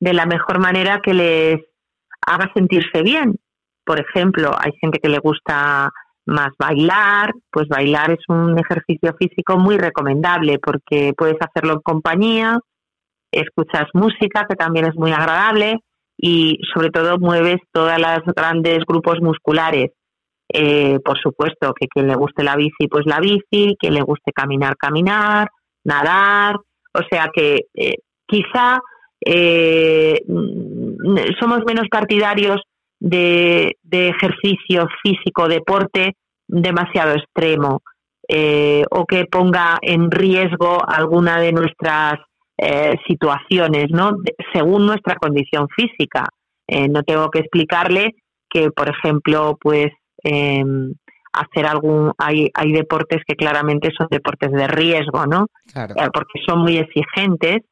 [0.01, 1.61] de la mejor manera que les
[2.27, 3.37] haga sentirse bien.
[3.85, 5.91] Por ejemplo, hay gente que le gusta
[6.27, 12.59] más bailar, pues bailar es un ejercicio físico muy recomendable porque puedes hacerlo en compañía,
[13.31, 15.79] escuchas música que también es muy agradable
[16.17, 19.93] y sobre todo mueves todos los grandes grupos musculares
[20.53, 24.33] eh, por supuesto que quien le guste la bici, pues la bici, quien le guste
[24.33, 25.49] caminar, caminar,
[25.85, 26.57] nadar,
[26.93, 28.79] o sea que eh, quizá
[29.25, 32.61] eh, mm, somos menos partidarios
[33.01, 36.15] de, ejercicio físico, deporte
[36.47, 37.83] demasiado extremo
[38.91, 42.15] o que ponga en riesgo alguna de nuestras
[43.07, 44.13] situaciones, ¿no?
[44.55, 46.29] según nuestra condición física.
[46.69, 48.15] no tengo que explicarle
[48.49, 49.93] que, por ejemplo, pues
[50.25, 50.65] eh,
[51.33, 56.61] hacer algún hay hay deportes que claramente son deportes de riesgo no eh, porque son
[56.61, 57.63] muy exigentes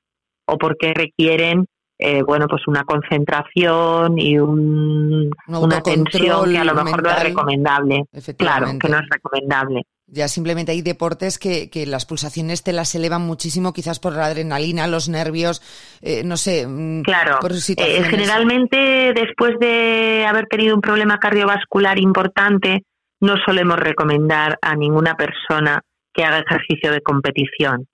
[0.46, 1.66] o porque requieren
[1.98, 7.22] eh, bueno pues una concentración y un, una tensión que a lo mejor no es
[7.22, 8.04] recomendable.
[8.38, 9.82] Claro que no es recomendable
[10.12, 14.26] ya simplemente hay deportes que, que, las pulsaciones te las elevan muchísimo, quizás por la
[14.26, 15.62] adrenalina, los nervios,
[16.02, 16.66] eh, no sé.
[16.66, 17.38] Mm, claro,
[17.76, 22.82] eh, generalmente después de haber tenido un problema cardiovascular importante,
[23.20, 25.80] no solemos recomendar a ninguna persona
[26.12, 27.86] que haga ejercicio de competición,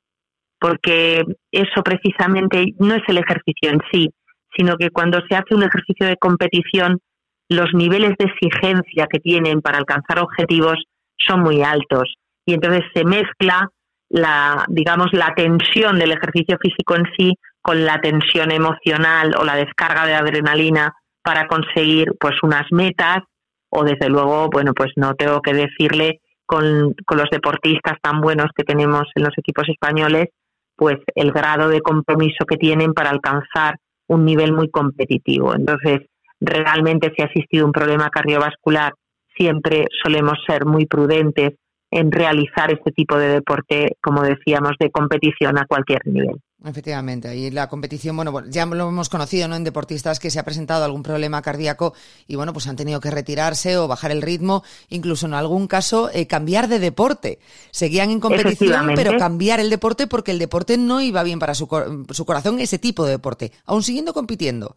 [0.58, 4.08] porque eso precisamente no es el ejercicio en sí,
[4.56, 6.98] sino que cuando se hace un ejercicio de competición,
[7.48, 10.76] los niveles de exigencia que tienen para alcanzar objetivos
[11.18, 12.14] son muy altos.
[12.44, 13.68] Y entonces se mezcla
[14.08, 19.56] la digamos la tensión del ejercicio físico en sí con la tensión emocional o la
[19.56, 23.18] descarga de adrenalina para conseguir pues unas metas
[23.68, 28.62] o desde luego bueno pues no tengo que decirle con, los deportistas tan buenos que
[28.62, 30.26] tenemos en los equipos españoles
[30.76, 33.76] pues el grado de compromiso que tienen para alcanzar
[34.08, 35.54] un nivel muy competitivo.
[35.54, 36.00] Entonces
[36.38, 38.92] realmente si ha existido un problema cardiovascular
[39.36, 41.54] siempre solemos ser muy prudentes
[41.90, 46.40] en realizar este tipo de deporte, como decíamos, de competición a cualquier nivel.
[46.64, 49.56] Efectivamente, ahí la competición, bueno, ya lo hemos conocido, ¿no?
[49.56, 51.94] En deportistas que se ha presentado algún problema cardíaco
[52.26, 56.10] y, bueno, pues han tenido que retirarse o bajar el ritmo, incluso en algún caso
[56.12, 57.38] eh, cambiar de deporte.
[57.70, 61.68] Seguían en competición, pero cambiar el deporte porque el deporte no iba bien para su,
[62.10, 64.76] su corazón, ese tipo de deporte, aún siguiendo compitiendo.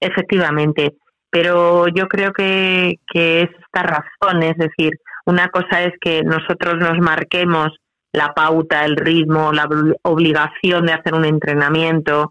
[0.00, 0.96] Efectivamente,
[1.38, 4.92] pero yo creo que, que es esta razón, es decir,
[5.26, 7.76] una cosa es que nosotros nos marquemos
[8.10, 9.68] la pauta, el ritmo, la
[10.04, 12.30] obligación de hacer un entrenamiento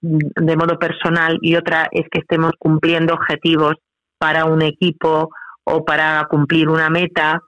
[0.00, 3.74] de modo personal y otra es que estemos cumpliendo objetivos
[4.16, 5.28] para un equipo
[5.64, 7.42] o para cumplir una meta.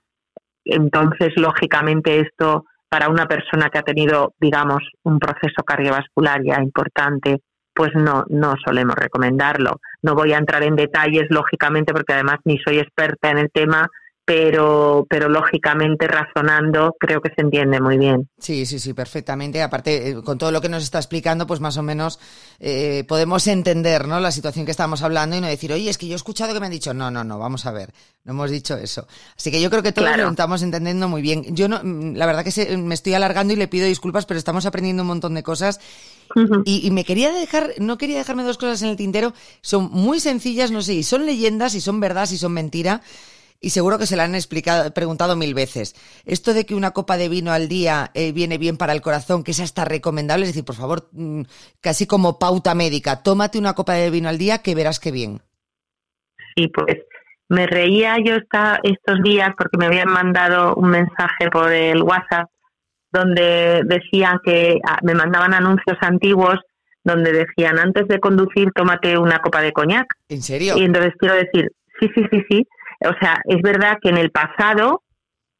[0.67, 7.39] Entonces, lógicamente, esto para una persona que ha tenido, digamos, un proceso cardiovascular ya importante,
[7.73, 9.81] pues no, no solemos recomendarlo.
[10.03, 13.89] No voy a entrar en detalles, lógicamente, porque además ni soy experta en el tema,
[14.31, 18.29] pero, pero lógicamente razonando creo que se entiende muy bien.
[18.38, 19.61] Sí, sí, sí, perfectamente.
[19.61, 22.21] Aparte, eh, con todo lo que nos está explicando, pues más o menos
[22.61, 24.21] eh, podemos entender ¿no?
[24.21, 26.61] la situación que estamos hablando y no decir, oye, es que yo he escuchado que
[26.61, 29.09] me han dicho, no, no, no, vamos a ver, no hemos dicho eso.
[29.37, 31.57] Así que yo creo que todos lo estamos entendiendo muy bien.
[31.57, 34.64] Yo no, mm, la verdad que me estoy alargando y le pido disculpas, pero estamos
[34.64, 35.81] aprendiendo un montón de cosas.
[36.64, 40.21] y, y, me quería dejar, no quería dejarme dos cosas en el tintero, son muy
[40.21, 43.03] sencillas, no sé, y son leyendas, y son verdad, y son mentira
[43.61, 45.94] y seguro que se la han explicado, preguntado mil veces.
[46.25, 49.44] Esto de que una copa de vino al día eh, viene bien para el corazón,
[49.44, 51.42] que es hasta recomendable, es decir, por favor, mm,
[51.81, 55.42] casi como pauta médica, tómate una copa de vino al día que verás que bien.
[56.57, 56.99] Sí, pues
[57.49, 62.49] me reía yo esta, estos días porque me habían mandado un mensaje por el WhatsApp
[63.12, 66.59] donde decían que ah, me mandaban anuncios antiguos
[67.03, 70.07] donde decían antes de conducir tómate una copa de coñac.
[70.29, 70.75] ¿En serio?
[70.77, 72.68] Y entonces quiero decir, sí, sí, sí, sí,
[73.05, 75.03] o sea, es verdad que en el pasado,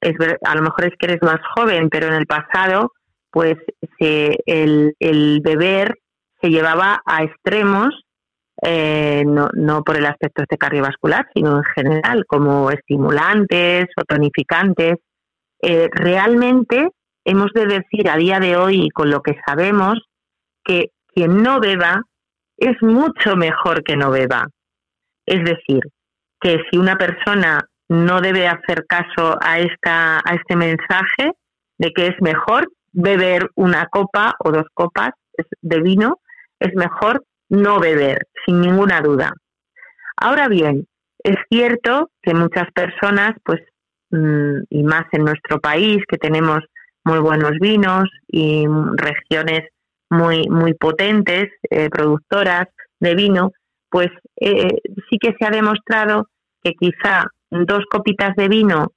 [0.00, 2.92] es a lo mejor es que eres más joven, pero en el pasado,
[3.31, 3.57] pues
[3.98, 5.98] el, el beber
[6.40, 8.05] se llevaba a extremos,
[8.62, 14.96] eh, no, no por el aspecto este cardiovascular, sino en general, como estimulantes o tonificantes.
[15.62, 16.90] Eh, realmente
[17.24, 19.98] hemos de decir a día de hoy, con lo que sabemos,
[20.64, 22.03] que quien no beba
[22.57, 24.46] es mucho mejor que no beba.
[25.26, 25.83] Es decir,
[26.40, 31.33] que si una persona no debe hacer caso a, esta, a este mensaje
[31.79, 35.11] de que es mejor beber una copa o dos copas
[35.61, 36.18] de vino,
[36.59, 39.33] es mejor no beber, sin ninguna duda.
[40.16, 40.87] Ahora bien,
[41.22, 43.61] es cierto que muchas personas, pues,
[44.11, 46.61] mm, y más en nuestro país, que tenemos
[47.05, 49.68] muy buenos vinos y regiones
[50.11, 52.66] muy, muy potentes, eh, productoras
[52.98, 53.53] de vino,
[53.88, 54.09] pues
[54.40, 56.29] eh, sí que se ha demostrado
[56.62, 58.92] que quizá dos copitas de vino,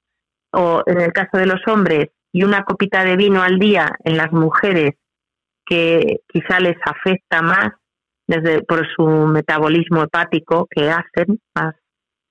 [0.52, 4.16] o en el caso de los hombres, y una copita de vino al día en
[4.16, 4.94] las mujeres,
[5.66, 7.72] que quizá les afecta más
[8.26, 11.74] desde por su metabolismo hepático que hacen, más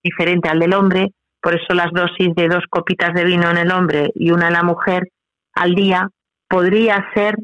[0.04, 3.72] diferente al del hombre, por eso las dosis de dos copitas de vino en el
[3.72, 5.10] hombre y una en la mujer
[5.54, 6.10] al día
[6.48, 7.36] podría ser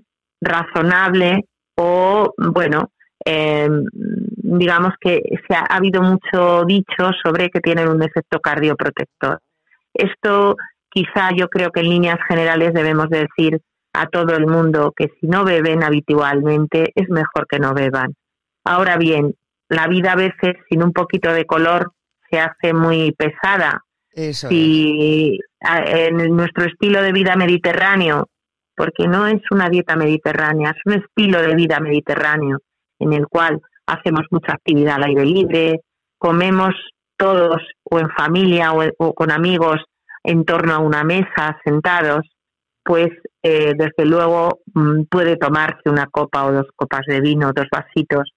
[0.41, 2.91] razonable o, bueno,
[3.25, 3.69] eh,
[4.57, 9.39] digamos que se ha, habido mucho dicho sobre que tienen un efecto cardioprotector.
[9.93, 10.55] Esto
[10.89, 13.61] quizá yo creo que en líneas generales debemos decir
[13.93, 18.15] a todo el mundo que si no beben habitualmente es mejor que no beban.
[18.63, 19.35] Ahora bien,
[19.67, 21.91] la vida a veces sin un poquito de color
[22.29, 23.83] se hace muy pesada.
[24.11, 28.27] si en nuestro estilo de vida mediterráneo,
[28.75, 32.59] porque no es una dieta mediterránea, es un estilo de vida mediterráneo
[32.99, 35.79] en el cual hacemos mucha actividad al aire libre,
[36.17, 36.73] comemos
[37.17, 39.77] todos o en familia o, con amigos
[40.23, 42.21] en torno a una mesa sentados,
[42.83, 43.09] pues
[43.43, 48.31] eh, desde luego mm, puede tomarse una copa o dos copas de vino, dos vasitos,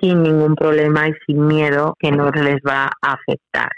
[0.00, 3.70] sin ningún problema y sin miedo que no les va a afectar.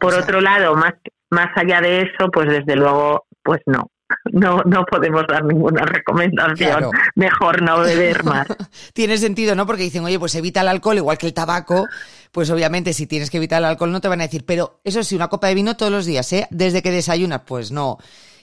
[0.00, 0.94] Por otro lado, más,
[1.30, 3.91] más allá de eso, pues desde luego, pues no
[4.32, 6.90] no, no podemos dar ninguna recomendación.
[7.14, 8.46] Mejor no beber más.
[8.92, 9.66] Tiene sentido, ¿no?
[9.66, 11.86] Porque dicen, oye, pues evita el alcohol, igual que el tabaco.
[12.30, 15.02] Pues obviamente, si tienes que evitar el alcohol, no te van a decir, pero eso
[15.02, 16.46] sí, una copa de vino todos los días, ¿eh?
[16.50, 17.98] Desde que desayunas, pues no.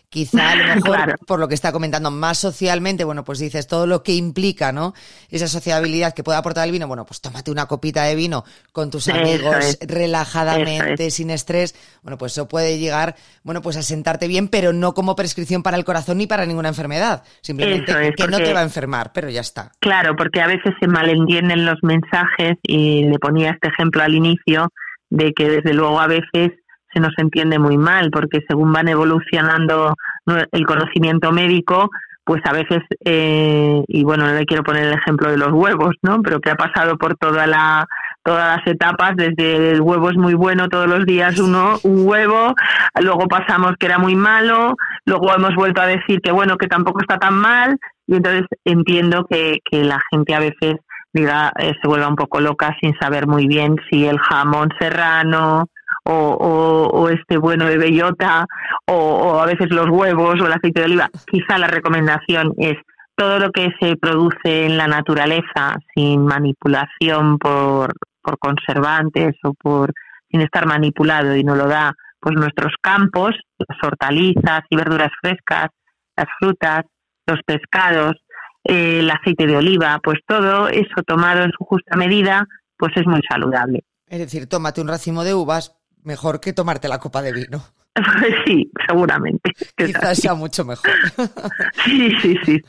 [0.09, 3.85] Quizá a lo mejor, por lo que está comentando, más socialmente, bueno, pues dices todo
[3.85, 4.93] lo que implica, ¿no?
[5.29, 8.89] Esa sociabilidad que puede aportar el vino, bueno, pues tómate una copita de vino con
[8.89, 11.75] tus amigos, relajadamente, sin estrés.
[12.01, 15.77] Bueno, pues eso puede llegar, bueno, pues a sentarte bien, pero no como prescripción para
[15.77, 17.23] el corazón ni para ninguna enfermedad.
[17.41, 19.71] Simplemente que no te va a enfermar, pero ya está.
[19.79, 24.69] Claro, porque a veces se malentienden los mensajes y le ponía este ejemplo al inicio
[25.09, 26.51] de que desde luego a veces
[26.93, 29.95] se nos entiende muy mal, porque según van evolucionando
[30.51, 31.89] el conocimiento médico,
[32.23, 35.95] pues a veces, eh, y bueno, no le quiero poner el ejemplo de los huevos,
[36.03, 36.21] ¿no?
[36.21, 37.87] Pero que ha pasado por toda la,
[38.23, 42.53] todas las etapas, desde el huevo es muy bueno todos los días uno, un huevo,
[43.01, 44.75] luego pasamos que era muy malo,
[45.05, 49.25] luego hemos vuelto a decir que bueno, que tampoco está tan mal, y entonces entiendo
[49.27, 50.75] que, que la gente a veces
[51.13, 55.67] diga, eh, se vuelva un poco loca sin saber muy bien si el jamón serrano
[56.05, 58.45] o, este bueno de bellota
[58.85, 61.09] o, a veces los huevos o el aceite de oliva.
[61.31, 62.75] Quizá la recomendación es
[63.15, 69.91] todo lo que se produce en la naturaleza sin manipulación por, por conservantes o por
[70.31, 75.69] sin estar manipulado y no lo da pues nuestros campos, las hortalizas y verduras frescas,
[76.15, 76.83] las frutas,
[77.25, 78.15] los pescados,
[78.63, 82.45] eh, el aceite de oliva, pues todo eso tomado en su justa medida,
[82.77, 83.83] pues es muy saludable.
[84.07, 87.63] Es decir, tómate un racimo de uvas, mejor que tomarte la copa de vino.
[88.45, 89.51] Sí, seguramente.
[89.75, 90.89] Quizás sea mucho mejor.
[91.85, 92.61] Sí, sí, sí.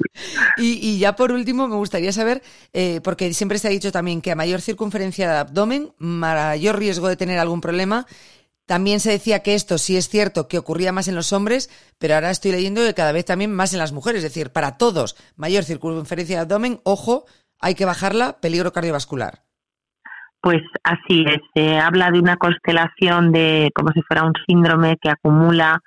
[0.57, 4.33] Y, ya por último, me gustaría saber, eh, porque siempre se ha dicho también que
[4.33, 8.07] a mayor circunferencia de abdomen, mayor riesgo de tener algún problema.
[8.67, 12.15] También se decía que esto sí es cierto que ocurría más en los hombres, pero
[12.15, 14.23] ahora estoy leyendo que cada vez también más en las mujeres.
[14.23, 17.27] Es decir, para todos, mayor circunferencia de abdomen, ojo,
[17.59, 19.43] hay que bajarla, peligro cardiovascular.
[20.41, 25.11] Pues así es, se habla de una constelación de como si fuera un síndrome que
[25.11, 25.79] acumula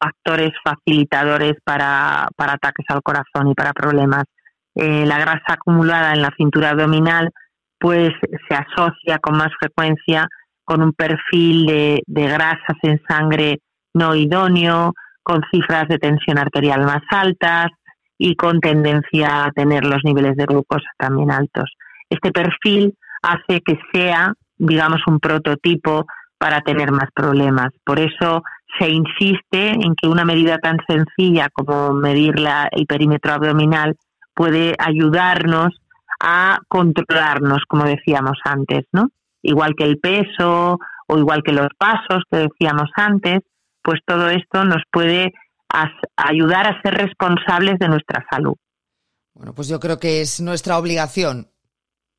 [0.00, 4.24] factores facilitadores para, ataques al corazón y para problemas.
[4.74, 7.30] Eh, la grasa acumulada en la cintura abdominal
[7.78, 8.10] pues
[8.48, 10.26] se asocia con más frecuencia
[10.64, 13.58] con un perfil de, de grasas en sangre
[13.94, 14.92] no idóneo,
[15.22, 17.68] con cifras de tensión arterial más altas
[18.18, 21.70] y con tendencia a tener los niveles de glucosa también altos.
[22.10, 26.06] Este perfil hace que sea, digamos, un prototipo
[26.38, 27.70] para tener más problemas.
[27.84, 28.42] Por eso
[28.78, 33.96] se insiste en que una medida tan sencilla como medir la, el perímetro abdominal
[34.34, 35.70] puede ayudarnos
[36.20, 39.08] a controlarnos, como decíamos antes, ¿no?
[39.42, 43.40] Igual que el peso o igual que los pasos que decíamos antes,
[43.82, 45.32] pues todo esto nos puede
[46.16, 48.54] ayudar a ser responsables de nuestra salud.
[49.34, 51.48] Bueno, pues yo creo que es nuestra obligación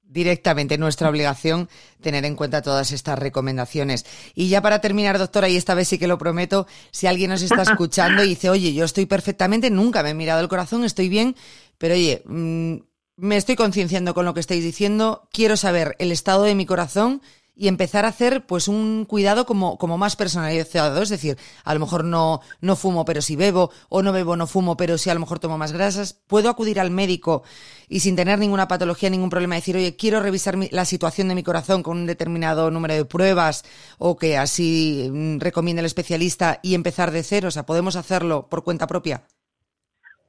[0.10, 1.70] directamente nuestra obligación
[2.02, 4.06] tener en cuenta todas estas recomendaciones.
[4.34, 7.44] Y ya para terminar, doctora, y esta vez sí que lo prometo, si alguien nos
[7.44, 11.10] está escuchando y dice, oye, yo estoy perfectamente, nunca me he mirado el corazón, estoy
[11.10, 11.36] bien,
[11.78, 12.76] pero oye, mm,
[13.18, 17.22] me estoy concienciando con lo que estáis diciendo, quiero saber el estado de mi corazón
[17.60, 21.02] y empezar a hacer pues un cuidado como, como más personalizado.
[21.02, 24.48] Es decir, a lo mejor no, no fumo, pero si bebo, o no bebo, no
[24.48, 26.14] fumo, pero si a lo mejor tomo más grasas.
[26.14, 27.44] Puedo acudir al médico
[27.90, 31.44] y sin tener ninguna patología, ningún problema, decir, oye, quiero revisar la situación de mi
[31.44, 33.66] corazón con un determinado número de pruebas
[33.98, 37.50] o que así mm, recomiende el especialista y empezar de cero.
[37.50, 39.24] O sea, podemos hacerlo por cuenta propia.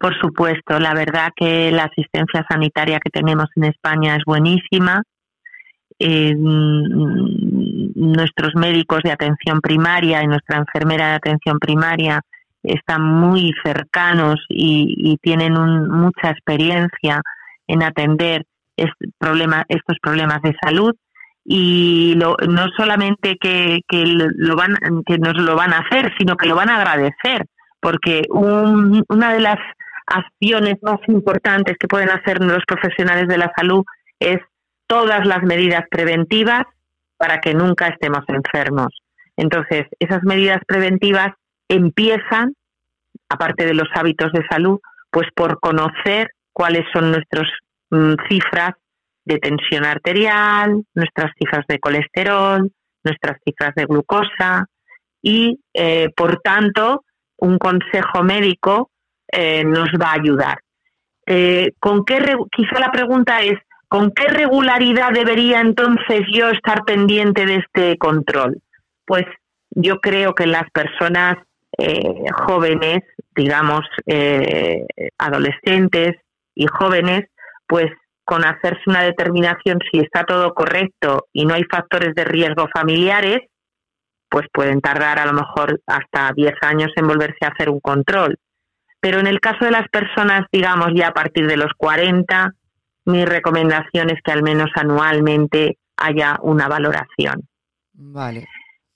[0.00, 5.04] Por supuesto, la verdad que la asistencia sanitaria que tenemos en España es buenísima
[6.00, 6.34] eh,
[7.94, 12.22] nuestros médicos de atención primaria y nuestra enfermera de atención primaria
[12.62, 17.20] están muy cercanos y, tienen mucha experiencia
[17.66, 18.44] en atender
[18.76, 20.94] estos problemas de salud.
[21.44, 24.76] Y no solamente que, lo van,
[25.06, 27.44] que nos lo van a hacer, sino que lo van a agradecer,
[27.80, 29.58] porque una de las
[30.06, 33.84] acciones más importantes que pueden hacer los profesionales de la salud
[34.18, 34.38] es
[34.90, 36.64] todas las medidas preventivas
[37.16, 38.88] para que nunca estemos enfermos.
[39.36, 41.28] Entonces, esas medidas preventivas
[41.68, 42.54] empiezan,
[43.28, 44.80] aparte de los hábitos de salud,
[45.12, 47.46] pues por conocer cuáles son nuestras
[47.90, 48.72] mm, cifras
[49.24, 52.68] de tensión arterial, nuestras cifras de colesterol,
[53.04, 54.66] nuestras cifras de glucosa
[55.22, 57.04] y, eh, por tanto,
[57.36, 58.90] un consejo médico
[59.30, 60.58] eh, nos va a ayudar.
[61.26, 62.18] Eh, ¿Con qué?
[62.50, 63.56] Quizá la pregunta es
[63.90, 68.62] ¿Con qué regularidad debería entonces yo estar pendiente de este control?
[69.04, 69.24] Pues
[69.70, 71.38] yo creo que las personas
[71.76, 73.00] eh, jóvenes,
[73.34, 74.86] digamos, eh,
[75.18, 76.14] adolescentes
[76.54, 77.24] y jóvenes,
[77.66, 77.90] pues
[78.24, 83.40] con hacerse una determinación si está todo correcto y no hay factores de riesgo familiares,
[84.28, 88.38] pues pueden tardar a lo mejor hasta 10 años en volverse a hacer un control.
[89.00, 92.54] Pero en el caso de las personas, digamos, ya a partir de los 40,
[93.10, 97.46] mi recomendación es que al menos anualmente haya una valoración.
[97.92, 98.46] Vale.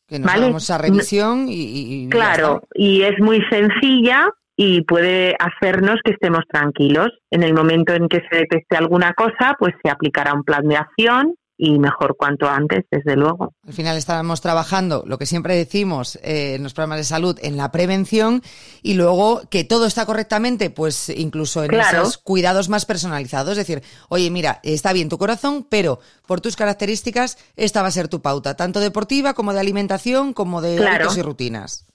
[0.06, 6.12] Que nos hagamos a revisión y, claro, y es muy sencilla y puede hacernos que
[6.12, 7.08] estemos tranquilos.
[7.30, 10.76] En el momento en que se detecte alguna cosa, pues se aplicará un plan de
[10.76, 13.54] acción y mejor cuanto antes, desde luego.
[13.66, 17.56] Al final estamos trabajando, lo que siempre decimos eh, en los programas de salud, en
[17.56, 18.42] la prevención
[18.82, 23.52] y luego que todo está correctamente, pues incluso en esos cuidados más personalizados.
[23.52, 27.92] Es decir, oye, mira, está bien tu corazón, pero por tus características esta va a
[27.92, 31.86] ser tu pauta, tanto deportiva como de alimentación, como de hábitos y rutinas.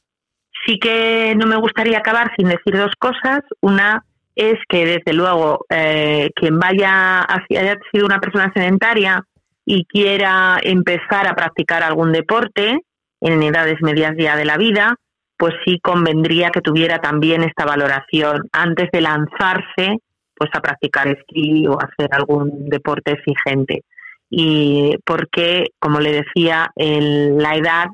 [0.65, 3.41] Sí que no me gustaría acabar sin decir dos cosas.
[3.61, 4.05] Una
[4.35, 9.23] es que, desde luego, eh, quien vaya, haya sido una persona sedentaria,
[9.71, 12.79] y quiera empezar a practicar algún deporte
[13.21, 14.95] en edades medias de la vida,
[15.37, 19.97] pues sí convendría que tuviera también esta valoración antes de lanzarse
[20.33, 23.83] pues a practicar esquí o hacer algún deporte exigente.
[24.27, 27.89] Y porque, como le decía, la edad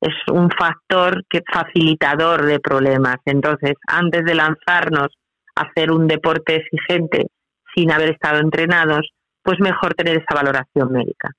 [0.00, 3.16] es un factor que facilitador de problemas.
[3.24, 5.08] Entonces, antes de lanzarnos
[5.56, 7.26] a hacer un deporte exigente
[7.74, 9.10] sin haber estado entrenados,
[9.46, 11.30] pues mejor tener esa valoración médica.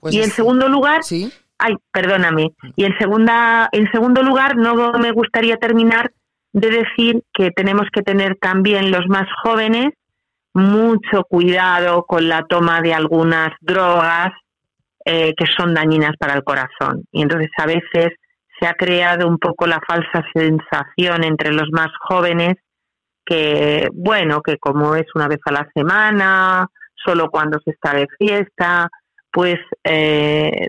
[0.00, 1.30] Pues y en segundo lugar, ¿sí?
[1.58, 6.10] ay, perdóname, y en segunda, en segundo lugar, no me gustaría terminar
[6.52, 9.92] de decir que tenemos que tener también los más jóvenes
[10.54, 14.32] mucho cuidado con la toma de algunas drogas
[15.04, 17.04] eh, que son dañinas para el corazón.
[17.12, 18.14] Y entonces a veces
[18.58, 22.54] se ha creado un poco la falsa sensación entre los más jóvenes
[23.26, 26.68] que, bueno, que como es una vez a la semana
[27.04, 28.88] solo cuando se está de fiesta,
[29.30, 30.66] pues eh,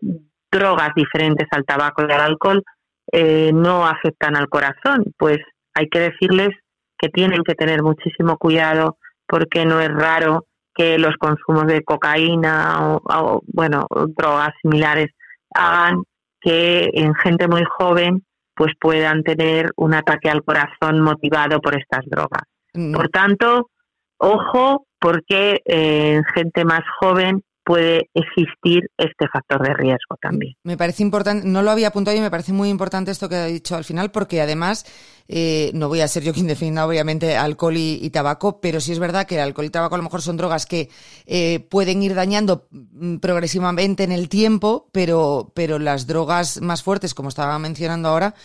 [0.51, 2.63] drogas diferentes al tabaco y al alcohol
[3.11, 5.05] eh, no afectan al corazón.
[5.17, 5.37] Pues
[5.73, 6.49] hay que decirles
[6.97, 12.97] que tienen que tener muchísimo cuidado porque no es raro que los consumos de cocaína
[12.97, 15.07] o, bueno drogas similares
[15.53, 16.03] hagan
[16.41, 18.23] que en gente muy joven
[18.55, 22.43] pues puedan tener un ataque al corazón motivado por estas drogas.
[22.73, 22.93] Mm.
[22.93, 23.69] Por tanto,
[24.17, 30.53] ojo porque en gente más joven puede existir este factor de riesgo también.
[30.63, 33.45] Me parece importante, no lo había apuntado y me parece muy importante esto que ha
[33.45, 34.85] dicho al final, porque además,
[35.27, 38.99] eh, no voy a ser yo quien defina obviamente alcohol y, tabaco, pero sí es
[38.99, 40.89] verdad que el alcohol y tabaco a lo mejor son drogas que
[41.25, 47.15] eh, pueden ir dañando mm, progresivamente en el tiempo, pero, pero las drogas más fuertes,
[47.15, 48.35] como estaba mencionando ahora,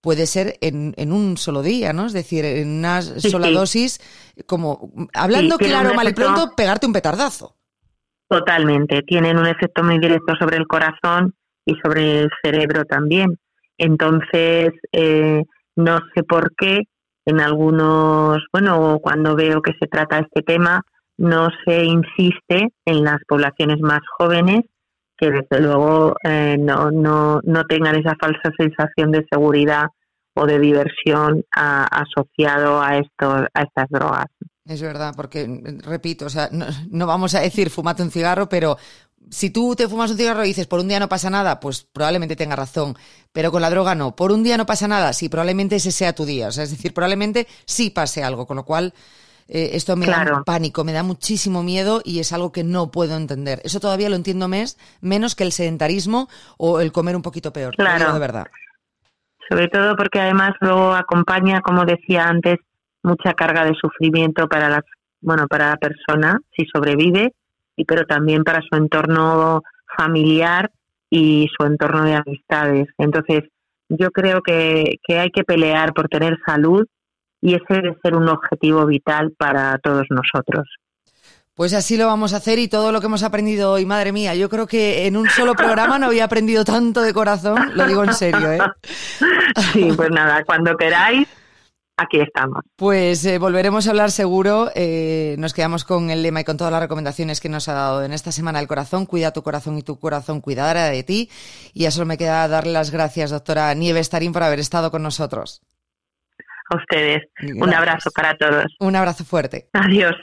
[0.00, 2.06] puede ser en, en, un solo día, ¿no?
[2.06, 4.00] Es decir, en una sola dosis,
[4.46, 7.56] como hablando claro, mal y pronto, pegarte un petardazo.
[8.28, 11.34] Totalmente, tienen un efecto muy directo sobre el corazón
[11.64, 13.38] y sobre el cerebro también.
[13.78, 15.42] Entonces, eh,
[15.76, 16.82] no sé por qué
[17.24, 20.82] en algunos, bueno, cuando veo que se trata este tema,
[21.16, 24.64] no se insiste en las poblaciones más jóvenes
[25.18, 29.86] que desde luego eh, no, no, no tengan esa falsa sensación de seguridad
[30.34, 34.26] o de diversión asociado a, esto, a estas drogas.
[34.64, 35.48] Es verdad, porque,
[35.82, 38.76] repito, o sea, no, vamos a decir fumate un cigarro, pero
[39.30, 41.86] si tú te fumas un cigarro y dices por un día no pasa nada, pues
[41.90, 42.94] probablemente tenga razón.
[43.32, 44.14] Pero con la droga no.
[44.14, 46.48] Por un día no pasa nada, sí, probablemente ese sea tu día.
[46.48, 48.46] O sea, es decir, probablemente sí pase algo.
[48.46, 48.94] Con lo cual,
[49.48, 53.16] eh, esto me da pánico, me da muchísimo miedo y es algo que no puedo
[53.16, 53.60] entender.
[53.64, 56.28] Eso todavía lo entiendo mes, menos que el sedentarismo
[56.58, 57.74] o el comer un poquito peor.
[57.74, 58.12] Claro.
[58.12, 58.46] de verdad.
[59.48, 62.58] Sobre todo porque además luego acompaña, como decía antes,
[63.02, 64.82] mucha carga de sufrimiento para las
[65.20, 67.32] bueno para la persona si sobrevive
[67.76, 69.62] y pero también para su entorno
[69.96, 70.70] familiar
[71.10, 73.44] y su entorno de amistades entonces
[73.88, 76.86] yo creo que, que hay que pelear por tener salud
[77.40, 80.66] y ese debe ser un objetivo vital para todos nosotros.
[81.54, 84.36] Pues así lo vamos a hacer y todo lo que hemos aprendido hoy, madre mía,
[84.36, 88.04] yo creo que en un solo programa no había aprendido tanto de corazón, lo digo
[88.04, 88.60] en serio, ¿eh?
[89.72, 91.26] Sí, pues nada, cuando queráis,
[91.96, 92.62] aquí estamos.
[92.76, 94.70] Pues eh, volveremos a hablar seguro.
[94.76, 98.04] Eh, nos quedamos con el lema y con todas las recomendaciones que nos ha dado
[98.04, 99.04] en esta semana el corazón.
[99.04, 101.28] Cuida tu corazón y tu corazón cuidará de ti.
[101.74, 105.02] Y ya solo me queda darle las gracias, doctora Nieves Tarín, por haber estado con
[105.02, 105.60] nosotros.
[106.70, 107.22] A ustedes.
[107.56, 108.66] Un abrazo para todos.
[108.80, 109.68] Un abrazo fuerte.
[109.72, 110.14] Adiós.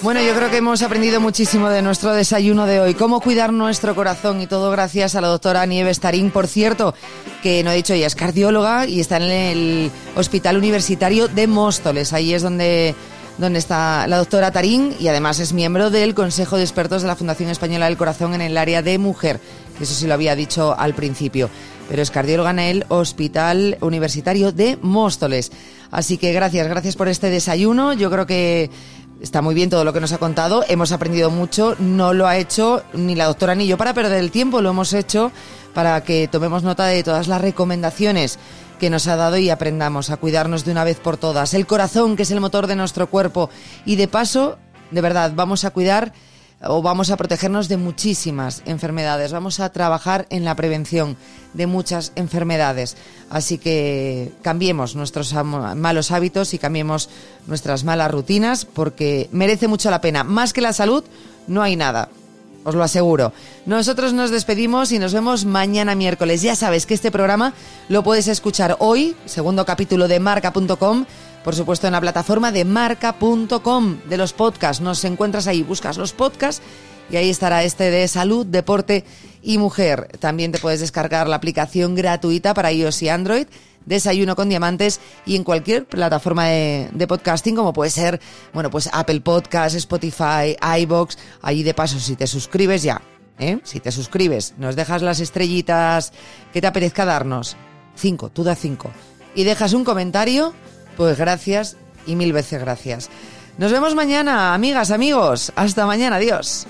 [0.00, 2.94] Bueno, yo creo que hemos aprendido muchísimo de nuestro desayuno de hoy.
[2.94, 6.94] Cómo cuidar nuestro corazón y todo gracias a la doctora Nieves Tarín, por cierto,
[7.42, 12.12] que no he dicho, ella es cardióloga y está en el Hospital Universitario de Móstoles.
[12.12, 12.94] Ahí es donde,
[13.38, 17.16] donde está la doctora Tarín y además es miembro del Consejo de Expertos de la
[17.16, 19.40] Fundación Española del Corazón en el área de mujer.
[19.80, 21.50] Eso sí lo había dicho al principio.
[21.88, 25.50] Pero es cardióloga en el Hospital Universitario de Móstoles.
[25.90, 27.94] Así que gracias, gracias por este desayuno.
[27.94, 28.70] Yo creo que
[29.20, 32.36] Está muy bien todo lo que nos ha contado, hemos aprendido mucho, no lo ha
[32.36, 35.32] hecho ni la doctora ni yo para perder el tiempo, lo hemos hecho
[35.74, 38.38] para que tomemos nota de todas las recomendaciones
[38.78, 41.52] que nos ha dado y aprendamos a cuidarnos de una vez por todas.
[41.54, 43.50] El corazón, que es el motor de nuestro cuerpo.
[43.84, 44.56] Y de paso,
[44.92, 46.12] de verdad, vamos a cuidar
[46.62, 49.32] o vamos a protegernos de muchísimas enfermedades.
[49.32, 51.16] Vamos a trabajar en la prevención
[51.54, 52.96] de muchas enfermedades.
[53.30, 57.08] Así que cambiemos nuestros malos hábitos y cambiemos
[57.46, 60.24] nuestras malas rutinas porque merece mucho la pena.
[60.24, 61.04] Más que la salud,
[61.46, 62.08] no hay nada.
[62.64, 63.32] Os lo aseguro.
[63.64, 66.42] Nosotros nos despedimos y nos vemos mañana miércoles.
[66.42, 67.54] Ya sabes que este programa
[67.88, 71.06] lo puedes escuchar hoy, segundo capítulo de marca.com
[71.44, 74.82] por supuesto en la plataforma de marca.com de los podcasts.
[74.82, 76.62] Nos encuentras ahí, buscas los podcasts
[77.10, 79.04] y ahí estará este de salud, deporte
[79.42, 80.08] y mujer.
[80.18, 83.46] También te puedes descargar la aplicación gratuita para iOS y Android.
[83.86, 88.20] Desayuno con diamantes y en cualquier plataforma de, podcasting como puede ser,
[88.52, 91.16] bueno, pues Apple Podcasts, Spotify, iBox.
[91.40, 93.00] Ahí de paso, si te suscribes ya,
[93.38, 93.60] ¿eh?
[93.64, 96.12] si te suscribes, nos dejas las estrellitas
[96.52, 97.56] que te apetezca darnos,
[97.94, 98.90] cinco, tú da cinco,
[99.34, 100.52] y dejas un comentario,
[100.98, 101.76] pues gracias
[102.06, 103.08] y mil veces gracias.
[103.56, 105.52] Nos vemos mañana, amigas, amigos.
[105.56, 106.66] Hasta mañana, adiós.